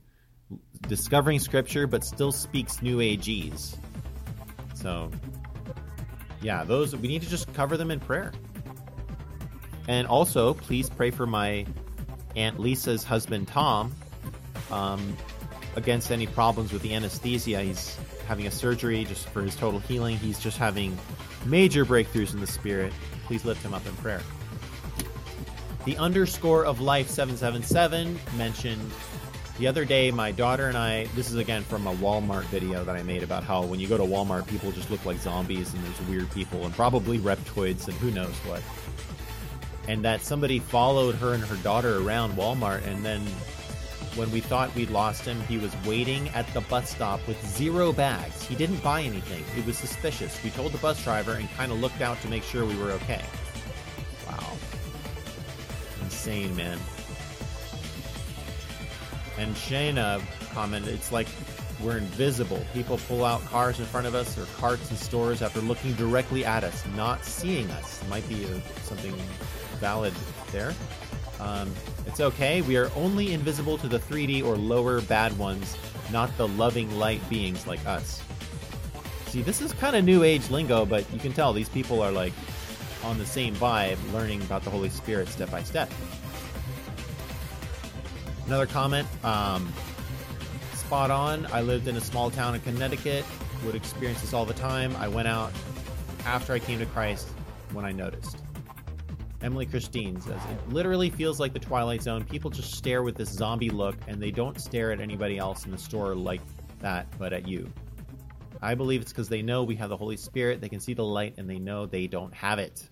discovering 0.87 1.39
scripture 1.39 1.87
but 1.87 2.03
still 2.03 2.31
speaks 2.31 2.81
New 2.81 2.97
Ageese. 2.97 3.75
So, 4.73 5.11
yeah, 6.41 6.63
those 6.63 6.95
we 6.95 7.07
need 7.07 7.21
to 7.21 7.29
just 7.29 7.53
cover 7.53 7.77
them 7.77 7.91
in 7.91 7.99
prayer. 7.99 8.31
And 9.87 10.07
also, 10.07 10.53
please 10.53 10.89
pray 10.89 11.11
for 11.11 11.25
my 11.25 11.65
Aunt 12.35 12.59
Lisa's 12.59 13.03
husband 13.03 13.47
Tom 13.47 13.93
um, 14.69 15.17
against 15.75 16.11
any 16.11 16.27
problems 16.27 16.71
with 16.71 16.81
the 16.81 16.93
anesthesia. 16.93 17.61
He's 17.61 17.97
having 18.27 18.47
a 18.47 18.51
surgery 18.51 19.03
just 19.03 19.27
for 19.29 19.41
his 19.41 19.55
total 19.55 19.79
healing. 19.79 20.17
He's 20.17 20.39
just 20.39 20.57
having 20.57 20.97
major 21.45 21.85
breakthroughs 21.85 22.33
in 22.33 22.39
the 22.39 22.47
spirit. 22.47 22.93
Please 23.25 23.43
lift 23.43 23.63
him 23.63 23.73
up 23.73 23.85
in 23.85 23.93
prayer. 23.97 24.21
The 25.85 25.97
underscore 25.97 26.65
of 26.65 26.79
life 26.79 27.09
777 27.09 28.19
mentioned 28.37 28.91
the 29.57 29.67
other 29.67 29.85
day 29.85 30.11
my 30.11 30.31
daughter 30.31 30.67
and 30.67 30.77
I 30.77 31.05
this 31.15 31.29
is 31.29 31.35
again 31.35 31.63
from 31.63 31.85
a 31.85 31.93
Walmart 31.95 32.45
video 32.45 32.83
that 32.83 32.95
I 32.95 33.03
made 33.03 33.21
about 33.21 33.43
how 33.43 33.63
when 33.63 33.79
you 33.79 33.87
go 33.87 33.97
to 33.97 34.03
Walmart 34.03 34.47
people 34.47 34.71
just 34.71 34.89
look 34.89 35.05
like 35.05 35.17
zombies 35.17 35.73
and 35.73 35.83
there's 35.83 36.01
weird 36.07 36.31
people 36.31 36.65
and 36.65 36.73
probably 36.73 37.19
reptoids 37.19 37.87
and 37.87 37.97
who 37.97 38.11
knows 38.11 38.33
what 38.45 38.61
and 39.87 40.03
that 40.05 40.21
somebody 40.21 40.59
followed 40.59 41.15
her 41.15 41.33
and 41.33 41.43
her 41.43 41.55
daughter 41.57 41.99
around 41.99 42.33
Walmart. 42.33 42.85
And 42.85 43.03
then 43.03 43.21
when 44.15 44.31
we 44.31 44.39
thought 44.39 44.73
we'd 44.75 44.89
lost 44.89 45.25
him, 45.25 45.39
he 45.41 45.57
was 45.57 45.75
waiting 45.85 46.29
at 46.29 46.47
the 46.53 46.61
bus 46.61 46.89
stop 46.89 47.25
with 47.27 47.43
zero 47.45 47.91
bags. 47.91 48.43
He 48.43 48.55
didn't 48.55 48.83
buy 48.83 49.01
anything. 49.01 49.43
It 49.57 49.65
was 49.65 49.77
suspicious. 49.77 50.41
We 50.43 50.49
told 50.51 50.71
the 50.71 50.77
bus 50.77 51.03
driver 51.03 51.33
and 51.33 51.49
kind 51.51 51.71
of 51.71 51.79
looked 51.79 52.01
out 52.01 52.21
to 52.21 52.27
make 52.27 52.43
sure 52.43 52.65
we 52.65 52.77
were 52.77 52.91
okay. 52.91 53.23
Insane, 56.21 56.55
man. 56.55 56.77
And 59.39 59.55
Shayna 59.55 60.21
commented, 60.53 60.93
it's 60.93 61.11
like 61.11 61.25
we're 61.81 61.97
invisible. 61.97 62.63
People 62.75 62.99
pull 63.07 63.25
out 63.25 63.43
cars 63.45 63.79
in 63.79 63.87
front 63.87 64.05
of 64.05 64.13
us 64.13 64.37
or 64.37 64.45
carts 64.57 64.91
in 64.91 64.97
stores 64.97 65.41
after 65.41 65.61
looking 65.61 65.93
directly 65.93 66.45
at 66.45 66.63
us, 66.63 66.85
not 66.95 67.25
seeing 67.25 67.67
us. 67.71 68.07
Might 68.07 68.29
be 68.29 68.43
a, 68.43 68.61
something 68.83 69.15
valid 69.79 70.13
there. 70.51 70.75
Um, 71.39 71.73
it's 72.05 72.19
okay. 72.19 72.61
We 72.61 72.77
are 72.77 72.91
only 72.95 73.33
invisible 73.33 73.79
to 73.79 73.87
the 73.87 73.97
3D 73.97 74.45
or 74.45 74.55
lower 74.55 75.01
bad 75.01 75.35
ones, 75.39 75.75
not 76.11 76.37
the 76.37 76.47
loving 76.47 76.99
light 76.99 77.27
beings 77.31 77.65
like 77.65 77.83
us. 77.87 78.21
See, 79.25 79.41
this 79.41 79.59
is 79.59 79.73
kind 79.73 79.95
of 79.95 80.05
new 80.05 80.21
age 80.21 80.51
lingo, 80.51 80.85
but 80.85 81.11
you 81.11 81.17
can 81.17 81.33
tell 81.33 81.51
these 81.51 81.69
people 81.69 81.99
are 81.99 82.11
like 82.11 82.33
on 83.03 83.17
the 83.17 83.25
same 83.25 83.55
vibe, 83.55 83.97
learning 84.13 84.41
about 84.41 84.63
the 84.63 84.69
Holy 84.69 84.89
Spirit 84.89 85.27
step 85.27 85.51
by 85.51 85.63
step. 85.63 85.91
Another 88.45 88.65
comment 88.65 89.07
um, 89.23 89.71
spot 90.73 91.11
on. 91.11 91.45
I 91.47 91.61
lived 91.61 91.87
in 91.87 91.95
a 91.95 92.01
small 92.01 92.29
town 92.29 92.55
in 92.55 92.61
Connecticut, 92.61 93.25
would 93.65 93.75
experience 93.75 94.21
this 94.21 94.33
all 94.33 94.45
the 94.45 94.53
time. 94.53 94.95
I 94.97 95.07
went 95.07 95.27
out 95.27 95.51
after 96.25 96.53
I 96.53 96.59
came 96.59 96.79
to 96.79 96.85
Christ 96.85 97.29
when 97.73 97.85
I 97.85 97.91
noticed. 97.91 98.37
Emily 99.41 99.65
Christine 99.65 100.21
says, 100.21 100.39
It 100.51 100.73
literally 100.73 101.09
feels 101.09 101.39
like 101.39 101.53
the 101.53 101.59
Twilight 101.59 102.01
Zone. 102.01 102.23
People 102.23 102.51
just 102.51 102.73
stare 102.75 103.01
with 103.01 103.15
this 103.15 103.29
zombie 103.29 103.69
look, 103.69 103.95
and 104.07 104.21
they 104.21 104.31
don't 104.31 104.59
stare 104.59 104.91
at 104.91 104.99
anybody 104.99 105.37
else 105.37 105.65
in 105.65 105.71
the 105.71 105.77
store 105.77 106.13
like 106.13 106.41
that, 106.79 107.07
but 107.17 107.33
at 107.33 107.47
you. 107.47 107.71
I 108.61 108.75
believe 108.75 109.01
it's 109.01 109.11
because 109.11 109.29
they 109.29 109.41
know 109.41 109.63
we 109.63 109.75
have 109.77 109.89
the 109.89 109.97
Holy 109.97 110.17
Spirit, 110.17 110.61
they 110.61 110.69
can 110.69 110.79
see 110.79 110.93
the 110.93 111.03
light, 111.03 111.35
and 111.37 111.49
they 111.49 111.57
know 111.57 111.85
they 111.87 112.07
don't 112.07 112.33
have 112.33 112.59
it. 112.59 112.87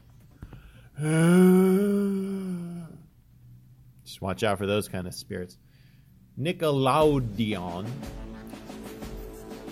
Just 4.05 4.21
watch 4.21 4.43
out 4.43 4.57
for 4.57 4.65
those 4.65 4.87
kind 4.87 5.05
of 5.05 5.13
spirits. 5.13 5.57
Nickelodeon 6.39 7.85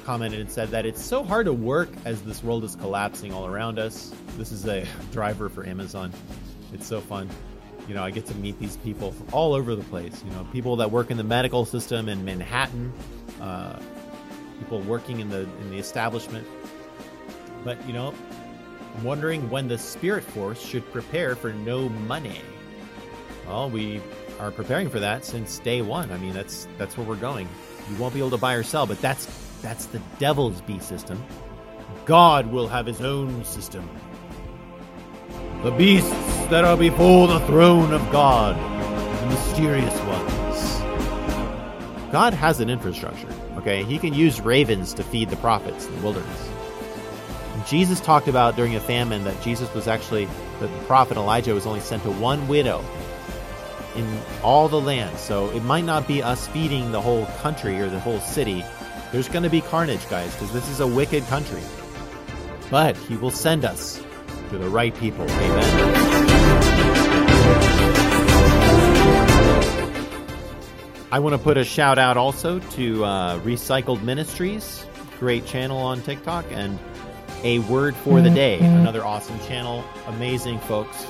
commented 0.06 0.40
and 0.40 0.52
said 0.52 0.70
that 0.70 0.86
it's 0.86 1.04
so 1.04 1.24
hard 1.24 1.48
to 1.48 1.54
work 1.54 1.90
as 2.06 2.22
this 2.22 2.44
world 2.44 2.64
is 2.64 2.76
collapsing 2.76 3.34
all 3.34 3.46
around 3.46 3.80
us. 3.80 4.14
This 4.38 4.52
is 4.52 4.66
a 4.66 4.86
driver 5.12 5.50
for 5.50 5.66
Amazon. 5.66 6.14
It's 6.74 6.86
so 6.86 7.02
fun. 7.02 7.30
You 7.88 7.94
know, 7.94 8.04
I 8.04 8.12
get 8.12 8.26
to 8.28 8.36
meet 8.36 8.60
these 8.60 8.78
people 8.78 9.12
from 9.12 9.28
all 9.32 9.54
over 9.54 9.76
the 9.76 9.84
place. 9.84 10.24
You 10.24 10.32
know, 10.32 10.48
people 10.54 10.76
that 10.78 10.92
work 10.92 11.10
in 11.10 11.18
the 11.18 11.24
medical 11.24 11.66
system 11.66 12.08
in 12.10 12.24
Manhattan, 12.24 12.94
uh, 13.42 13.80
people 14.60 14.82
working 14.82 15.20
in 15.20 15.30
the 15.30 15.42
in 15.42 15.70
the 15.70 15.78
establishment. 15.78 16.48
But 17.64 17.86
you 17.88 17.94
know, 17.94 18.14
I'm 18.96 19.04
wondering 19.04 19.50
when 19.50 19.68
the 19.68 19.78
Spirit 19.78 20.24
Force 20.24 20.62
should 20.62 20.90
prepare 20.92 21.36
for 21.36 21.54
no 21.54 21.90
money. 21.90 22.42
Well, 23.48 23.70
we 23.70 24.02
are 24.40 24.52
preparing 24.52 24.90
for 24.90 25.00
that 25.00 25.26
since 25.26 25.60
day 25.60 25.82
one. 25.82 26.12
I 26.12 26.18
mean, 26.18 26.34
that's 26.34 26.68
that's 26.78 26.98
where 26.98 27.08
we're 27.08 27.16
going. 27.16 27.48
You 27.90 27.96
won't 27.98 28.14
be 28.14 28.20
able 28.20 28.32
to 28.32 28.38
buy 28.38 28.54
or 28.56 28.64
sell, 28.64 28.86
but 28.86 29.00
that's 29.02 29.26
that's 29.62 29.86
the 29.88 30.02
devil's 30.20 30.62
B 30.62 30.80
system. 30.80 31.24
God 32.06 32.52
will 32.52 32.68
have 32.68 32.86
his 32.86 33.02
own 33.02 33.44
system. 33.44 33.90
The 35.64 35.72
beasts 35.72 36.10
that 36.50 36.64
are 36.64 36.78
before 36.78 37.28
the 37.28 37.40
throne 37.42 37.92
of 37.92 38.02
God, 38.12 38.56
the 38.56 39.26
mysterious 39.28 40.00
ones. 40.02 40.38
God 42.12 42.34
has 42.34 42.60
an 42.60 42.70
infrastructure, 42.70 43.28
okay? 43.58 43.84
He 43.84 43.98
can 44.00 44.14
use 44.14 44.40
ravens 44.42 44.94
to 44.96 45.04
feed 45.04 45.30
the 45.30 45.36
prophets 45.38 45.86
in 45.86 45.96
the 45.96 46.02
wilderness. 46.02 46.50
Jesus 47.68 48.00
talked 48.00 48.28
about 48.28 48.56
during 48.56 48.76
a 48.76 48.80
famine 48.80 49.24
that 49.26 49.42
Jesus 49.42 49.74
was 49.74 49.88
actually, 49.88 50.26
the 50.60 50.68
prophet 50.86 51.18
Elijah 51.18 51.54
was 51.54 51.66
only 51.66 51.82
sent 51.82 52.04
to 52.04 52.12
one 52.12 52.48
widow 52.48 52.84
in 53.96 54.22
all 54.44 54.70
the 54.70 54.80
land. 54.80 55.18
So 55.18 55.50
it 55.50 55.64
might 55.64 55.84
not 55.84 56.08
be 56.08 56.24
us 56.24 56.48
feeding 56.48 56.92
the 56.92 57.02
whole 57.02 57.26
country 57.42 57.80
or 57.80 57.90
the 57.90 58.00
whole 58.00 58.20
city. 58.20 58.64
There's 59.12 59.28
going 59.28 59.44
to 59.44 59.50
be 59.50 59.62
carnage, 59.62 60.08
guys, 60.10 60.34
because 60.34 60.54
this 60.54 60.70
is 60.70 60.80
a 60.80 60.88
wicked 60.88 61.24
country. 61.26 61.62
But 62.70 62.96
he 62.96 63.18
will 63.18 63.32
send 63.32 63.66
us 63.66 64.02
to 64.50 64.58
the 64.58 64.70
right 64.70 64.96
people. 64.96 65.26
Amen. 65.30 66.18
I 71.10 71.20
want 71.20 71.34
to 71.34 71.40
put 71.40 71.56
a 71.56 71.64
shout 71.64 71.98
out 71.98 72.18
also 72.18 72.60
to 72.60 73.06
uh, 73.06 73.40
Recycled 73.40 74.04
Ministries, 74.04 74.86
great 75.20 75.46
channel 75.46 75.78
on 75.78 76.02
TikTok, 76.02 76.46
and 76.52 76.78
A 77.44 77.60
Word 77.60 77.96
for 77.96 78.20
the 78.20 78.30
Day, 78.30 78.60
another 78.60 79.06
awesome 79.06 79.40
channel. 79.42 79.86
Amazing 80.08 80.60
folks. 80.60 81.06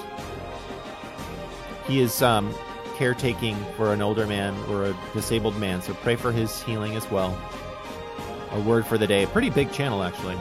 He 1.87 1.99
is 1.99 2.21
um, 2.21 2.53
caretaking 2.95 3.55
for 3.75 3.91
an 3.91 4.03
older 4.03 4.27
man 4.27 4.55
or 4.69 4.85
a 4.85 4.97
disabled 5.13 5.57
man, 5.57 5.81
so 5.81 5.95
pray 5.95 6.15
for 6.15 6.31
his 6.31 6.61
healing 6.61 6.95
as 6.95 7.09
well. 7.09 7.35
A 8.51 8.59
Word 8.59 8.85
for 8.85 8.99
the 8.99 9.07
Day, 9.07 9.23
a 9.23 9.27
pretty 9.27 9.49
big 9.49 9.71
channel 9.71 10.03
actually. 10.03 10.37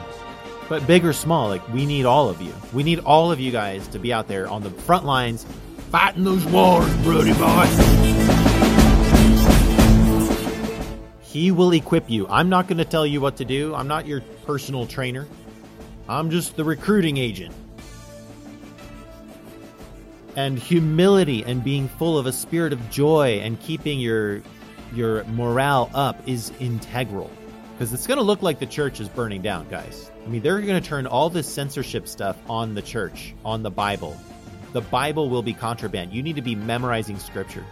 But 0.69 0.85
big 0.85 1.03
or 1.03 1.13
small, 1.13 1.47
like 1.47 1.67
we 1.69 1.87
need 1.87 2.05
all 2.05 2.29
of 2.29 2.43
you. 2.43 2.53
We 2.73 2.83
need 2.83 2.99
all 2.99 3.31
of 3.31 3.39
you 3.39 3.51
guys 3.51 3.87
to 3.87 3.97
be 3.97 4.13
out 4.13 4.27
there 4.27 4.47
on 4.47 4.61
the 4.61 4.69
front 4.69 5.03
lines 5.03 5.47
fighting 5.89 6.25
those 6.25 6.45
wars, 6.45 6.93
Brody 6.97 7.33
boy. 7.33 7.96
He 11.37 11.51
will 11.51 11.71
equip 11.73 12.09
you. 12.09 12.27
I'm 12.29 12.49
not 12.49 12.67
going 12.67 12.79
to 12.79 12.85
tell 12.85 13.05
you 13.05 13.21
what 13.21 13.37
to 13.37 13.45
do. 13.45 13.75
I'm 13.75 13.87
not 13.87 14.07
your 14.07 14.21
personal 14.47 14.87
trainer. 14.87 15.27
I'm 16.09 16.31
just 16.31 16.55
the 16.55 16.63
recruiting 16.63 17.17
agent. 17.17 17.53
And 20.35 20.57
humility 20.57 21.43
and 21.43 21.63
being 21.63 21.89
full 21.89 22.17
of 22.17 22.25
a 22.25 22.31
spirit 22.31 22.73
of 22.73 22.89
joy 22.89 23.39
and 23.43 23.59
keeping 23.61 23.99
your 23.99 24.41
your 24.95 25.25
morale 25.25 25.91
up 25.93 26.27
is 26.27 26.51
integral. 26.59 27.29
Because 27.73 27.93
it's 27.93 28.07
going 28.07 28.17
to 28.17 28.23
look 28.23 28.41
like 28.41 28.57
the 28.57 28.65
church 28.65 28.99
is 28.99 29.07
burning 29.07 29.43
down, 29.43 29.69
guys. 29.69 30.09
I 30.25 30.29
mean, 30.29 30.41
they're 30.41 30.59
going 30.59 30.81
to 30.81 30.89
turn 30.89 31.05
all 31.05 31.29
this 31.29 31.47
censorship 31.47 32.07
stuff 32.07 32.35
on 32.49 32.73
the 32.73 32.81
church, 32.81 33.35
on 33.45 33.61
the 33.61 33.69
Bible. 33.69 34.17
The 34.73 34.81
Bible 34.81 35.29
will 35.29 35.43
be 35.43 35.53
contraband. 35.53 36.13
You 36.13 36.23
need 36.23 36.37
to 36.37 36.41
be 36.41 36.55
memorizing 36.55 37.19
scripture. 37.19 37.63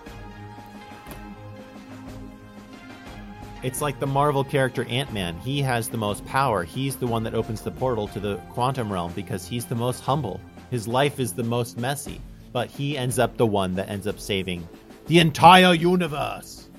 It's 3.65 3.81
like 3.81 3.99
the 3.99 4.05
Marvel 4.05 4.43
character 4.43 4.85
Ant 4.89 5.11
Man. 5.11 5.39
He 5.39 5.59
has 5.63 5.89
the 5.89 5.97
most 5.97 6.23
power. 6.27 6.63
He's 6.63 6.97
the 6.97 7.07
one 7.07 7.23
that 7.23 7.33
opens 7.33 7.61
the 7.61 7.71
portal 7.71 8.07
to 8.09 8.19
the 8.19 8.35
quantum 8.51 8.93
realm 8.93 9.11
because 9.13 9.47
he's 9.47 9.65
the 9.65 9.73
most 9.73 10.01
humble. 10.01 10.39
His 10.69 10.87
life 10.87 11.19
is 11.19 11.33
the 11.33 11.43
most 11.43 11.75
messy, 11.75 12.21
but 12.53 12.69
he 12.69 12.95
ends 12.95 13.17
up 13.17 13.37
the 13.37 13.45
one 13.47 13.73
that 13.73 13.89
ends 13.89 14.05
up 14.05 14.19
saving 14.19 14.69
the 15.07 15.17
entire 15.17 15.73
universe. 15.73 16.69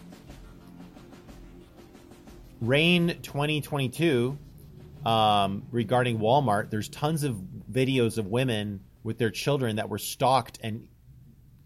Rain 2.61 3.19
2022 3.21 4.39
um, 5.05 5.65
regarding 5.73 6.21
Walmart, 6.21 6.71
there's 6.71 6.89
tons 6.89 7.25
of 7.25 7.35
videos 7.69 8.17
of 8.17 8.29
women 8.29 8.79
with 9.03 9.19
their 9.19 9.31
children 9.31 9.75
that 9.75 9.89
were 9.89 9.99
stalked 9.99 10.61
and 10.63 10.87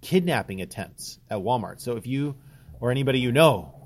kidnapping 0.01 0.63
attempts 0.63 1.19
at 1.29 1.41
Walmart. 1.41 1.79
So 1.79 1.97
if 1.97 2.07
you 2.07 2.37
or 2.81 2.91
anybody 2.91 3.21
you 3.21 3.33
know 3.33 3.80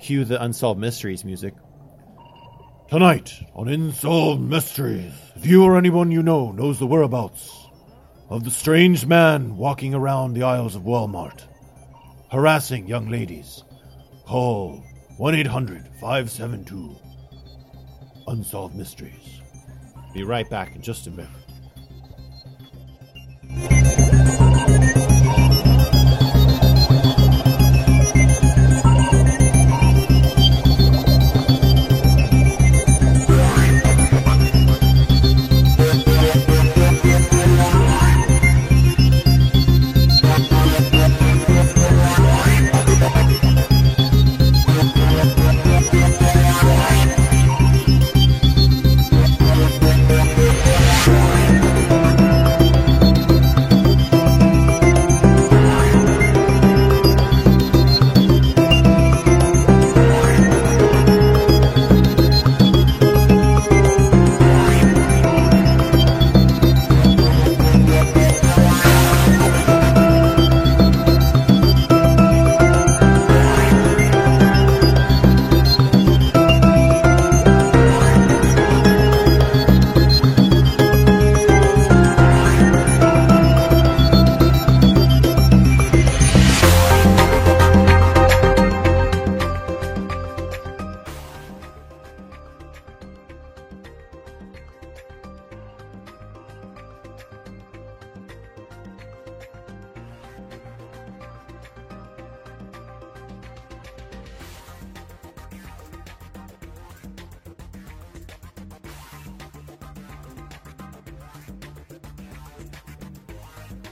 Cue 0.00 0.24
the 0.24 0.42
Unsolved 0.42 0.78
Mysteries 0.78 1.24
music. 1.24 1.54
Tonight 2.88 3.32
on 3.54 3.68
Unsolved 3.68 4.42
Mysteries, 4.42 5.12
if 5.34 5.46
you 5.46 5.64
or 5.64 5.76
anyone 5.76 6.10
you 6.10 6.22
know 6.22 6.52
knows 6.52 6.78
the 6.78 6.86
whereabouts 6.86 7.66
of 8.28 8.44
the 8.44 8.50
strange 8.50 9.06
man 9.06 9.56
walking 9.56 9.94
around 9.94 10.34
the 10.34 10.42
aisles 10.42 10.74
of 10.76 10.82
Walmart, 10.82 11.42
harassing 12.30 12.86
young 12.86 13.08
ladies, 13.08 13.64
call 14.26 14.84
1 15.16 15.34
800 15.34 15.88
572 16.00 16.96
Unsolved 18.28 18.76
Mysteries. 18.76 19.40
Be 20.12 20.22
right 20.24 20.48
back 20.50 20.76
in 20.76 20.82
just 20.82 21.06
a 21.06 21.10
minute. 21.10 21.30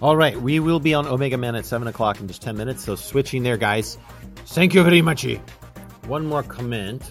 All 0.04 0.18
right, 0.18 0.38
we 0.38 0.60
will 0.60 0.80
be 0.80 0.92
on 0.92 1.06
Omega 1.06 1.38
Man 1.38 1.54
at 1.54 1.64
7 1.64 1.88
o'clock 1.88 2.20
in 2.20 2.28
just 2.28 2.42
10 2.42 2.58
minutes, 2.58 2.84
so 2.84 2.94
switching 2.94 3.42
there, 3.42 3.56
guys. 3.56 3.96
Thank 4.44 4.74
you 4.74 4.82
very 4.82 5.00
much. 5.00 5.26
One 6.06 6.26
more 6.26 6.42
comment. 6.42 7.02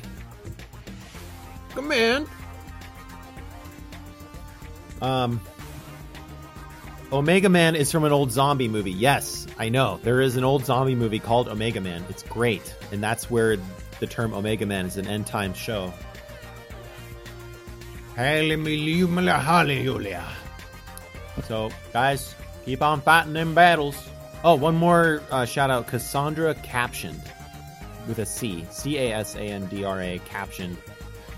Comment. 1.74 2.30
Um, 5.02 5.42
Omega 7.12 7.50
Man 7.50 7.76
is 7.76 7.92
from 7.92 8.04
an 8.04 8.12
old 8.12 8.32
zombie 8.32 8.68
movie. 8.68 8.92
Yes, 8.92 9.48
I 9.58 9.70
know. 9.70 10.00
There 10.04 10.22
is 10.22 10.38
an 10.38 10.44
old 10.44 10.64
zombie 10.64 10.94
movie 10.94 11.18
called 11.18 11.48
Omega 11.48 11.82
Man. 11.82 12.06
It's 12.10 12.22
great. 12.22 12.76
And 12.92 13.02
that's 13.02 13.28
where 13.28 13.58
the 14.02 14.06
term 14.06 14.36
Omega 14.36 14.68
Man 14.68 14.86
is 14.86 14.98
an 14.98 15.08
end 15.08 15.26
time 15.26 15.56
show. 15.56 15.92
So, 21.48 21.72
guys, 21.92 22.36
keep 22.66 22.82
on 22.82 23.02
fighting 23.02 23.34
them 23.34 23.54
battles. 23.54 24.10
Oh, 24.44 24.56
one 24.56 24.76
more 24.76 25.22
uh, 25.32 25.46
shout 25.46 25.70
out 25.70 25.88
Cassandra 25.88 26.54
Captioned 26.56 27.22
with 28.08 28.20
a 28.20 28.26
C. 28.26 28.66
C 28.70 28.98
A 28.98 29.14
S 29.14 29.36
A 29.36 29.42
N 29.42 29.66
D 29.68 29.84
R 29.84 30.02
A 30.02 30.20
Captioned. 30.26 30.78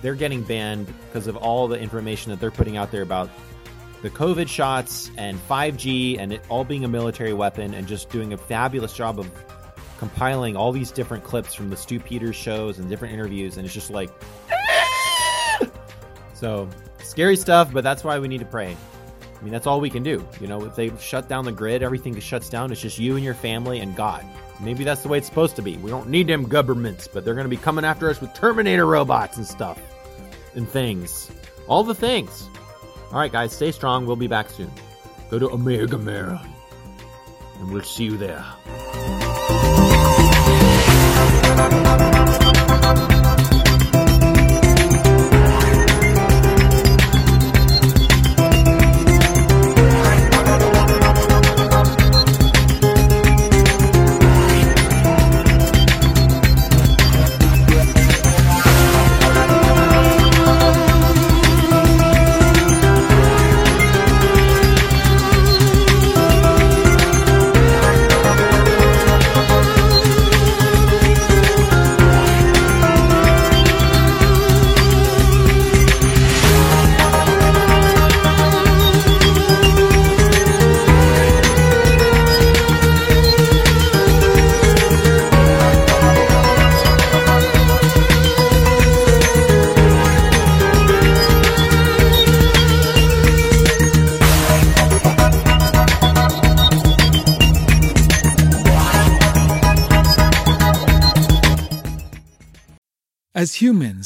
They're 0.02 0.16
getting 0.16 0.44
banned 0.44 0.88
because 1.08 1.28
of 1.28 1.38
all 1.38 1.68
the 1.68 1.80
information 1.80 2.32
that 2.32 2.40
they're 2.40 2.52
putting 2.52 2.78
out 2.78 2.92
there 2.92 3.02
about 3.02 3.30
the 4.02 4.10
COVID 4.10 4.48
shots 4.48 5.10
and 5.18 5.40
5G 5.50 6.20
and 6.20 6.34
it 6.34 6.44
all 6.50 6.64
being 6.64 6.84
a 6.84 6.88
military 6.88 7.34
weapon 7.34 7.74
and 7.74 7.88
just 7.88 8.10
doing 8.10 8.34
a 8.34 8.38
fabulous 8.38 8.94
job 8.94 9.20
of 9.20 9.32
compiling 9.98 10.56
all 10.56 10.72
these 10.72 10.92
different 10.92 11.24
clips 11.24 11.54
from 11.54 11.70
the 11.70 11.78
Stew 11.78 12.00
Peters 12.00 12.36
shows 12.36 12.78
and 12.78 12.90
different 12.90 13.14
interviews. 13.14 13.58
And 13.58 13.66
it's 13.66 13.74
just 13.74 13.90
like. 13.90 14.10
so, 16.34 16.70
scary 17.04 17.36
stuff, 17.36 17.72
but 17.72 17.84
that's 17.84 18.04
why 18.04 18.20
we 18.20 18.28
need 18.28 18.40
to 18.40 18.46
pray. 18.46 18.76
Mean, 19.46 19.52
that's 19.52 19.68
all 19.68 19.80
we 19.80 19.92
can 19.92 20.02
do. 20.02 20.28
You 20.42 20.48
know, 20.48 20.66
if 20.66 20.76
they 20.76 20.92
shut 20.98 21.30
down 21.30 21.46
the 21.46 21.52
grid, 21.52 21.84
everything 21.84 22.20
shuts 22.20 22.50
down. 22.50 22.72
It's 22.72 22.82
just 22.82 22.98
you 22.98 23.16
and 23.16 23.24
your 23.24 23.36
family 23.36 23.80
and 23.80 23.96
God. 23.96 24.26
Maybe 24.60 24.84
that's 24.84 25.04
the 25.04 25.08
way 25.08 25.20
it's 25.20 25.28
supposed 25.28 25.56
to 25.58 25.62
be. 25.62 25.78
We 25.78 25.92
don't 25.92 26.10
need 26.10 26.26
them 26.26 26.48
governments, 26.48 27.08
but 27.08 27.24
they're 27.24 27.36
going 27.36 27.46
to 27.46 27.50
be 27.50 27.56
coming 27.56 27.86
after 27.86 28.10
us 28.10 28.20
with 28.20 28.34
Terminator 28.34 28.88
robots 28.88 29.38
and 29.38 29.46
stuff 29.46 29.80
and 30.56 30.68
things. 30.68 31.30
all 31.68 31.84
the 31.84 31.94
things. 31.94 32.50
All 33.12 33.20
right, 33.20 33.32
guys, 33.32 33.54
stay 33.54 33.72
strong. 33.72 34.08
We'll 34.08 34.16
be 34.16 34.26
back 34.26 34.50
soon. 34.50 34.72
Go 35.30 35.38
to 35.38 35.52
Omega 35.52 36.00
Mera, 36.00 36.44
and 37.60 37.72
we'll 37.72 37.84
see 37.84 38.06
you 38.06 38.18
there. 38.18 38.44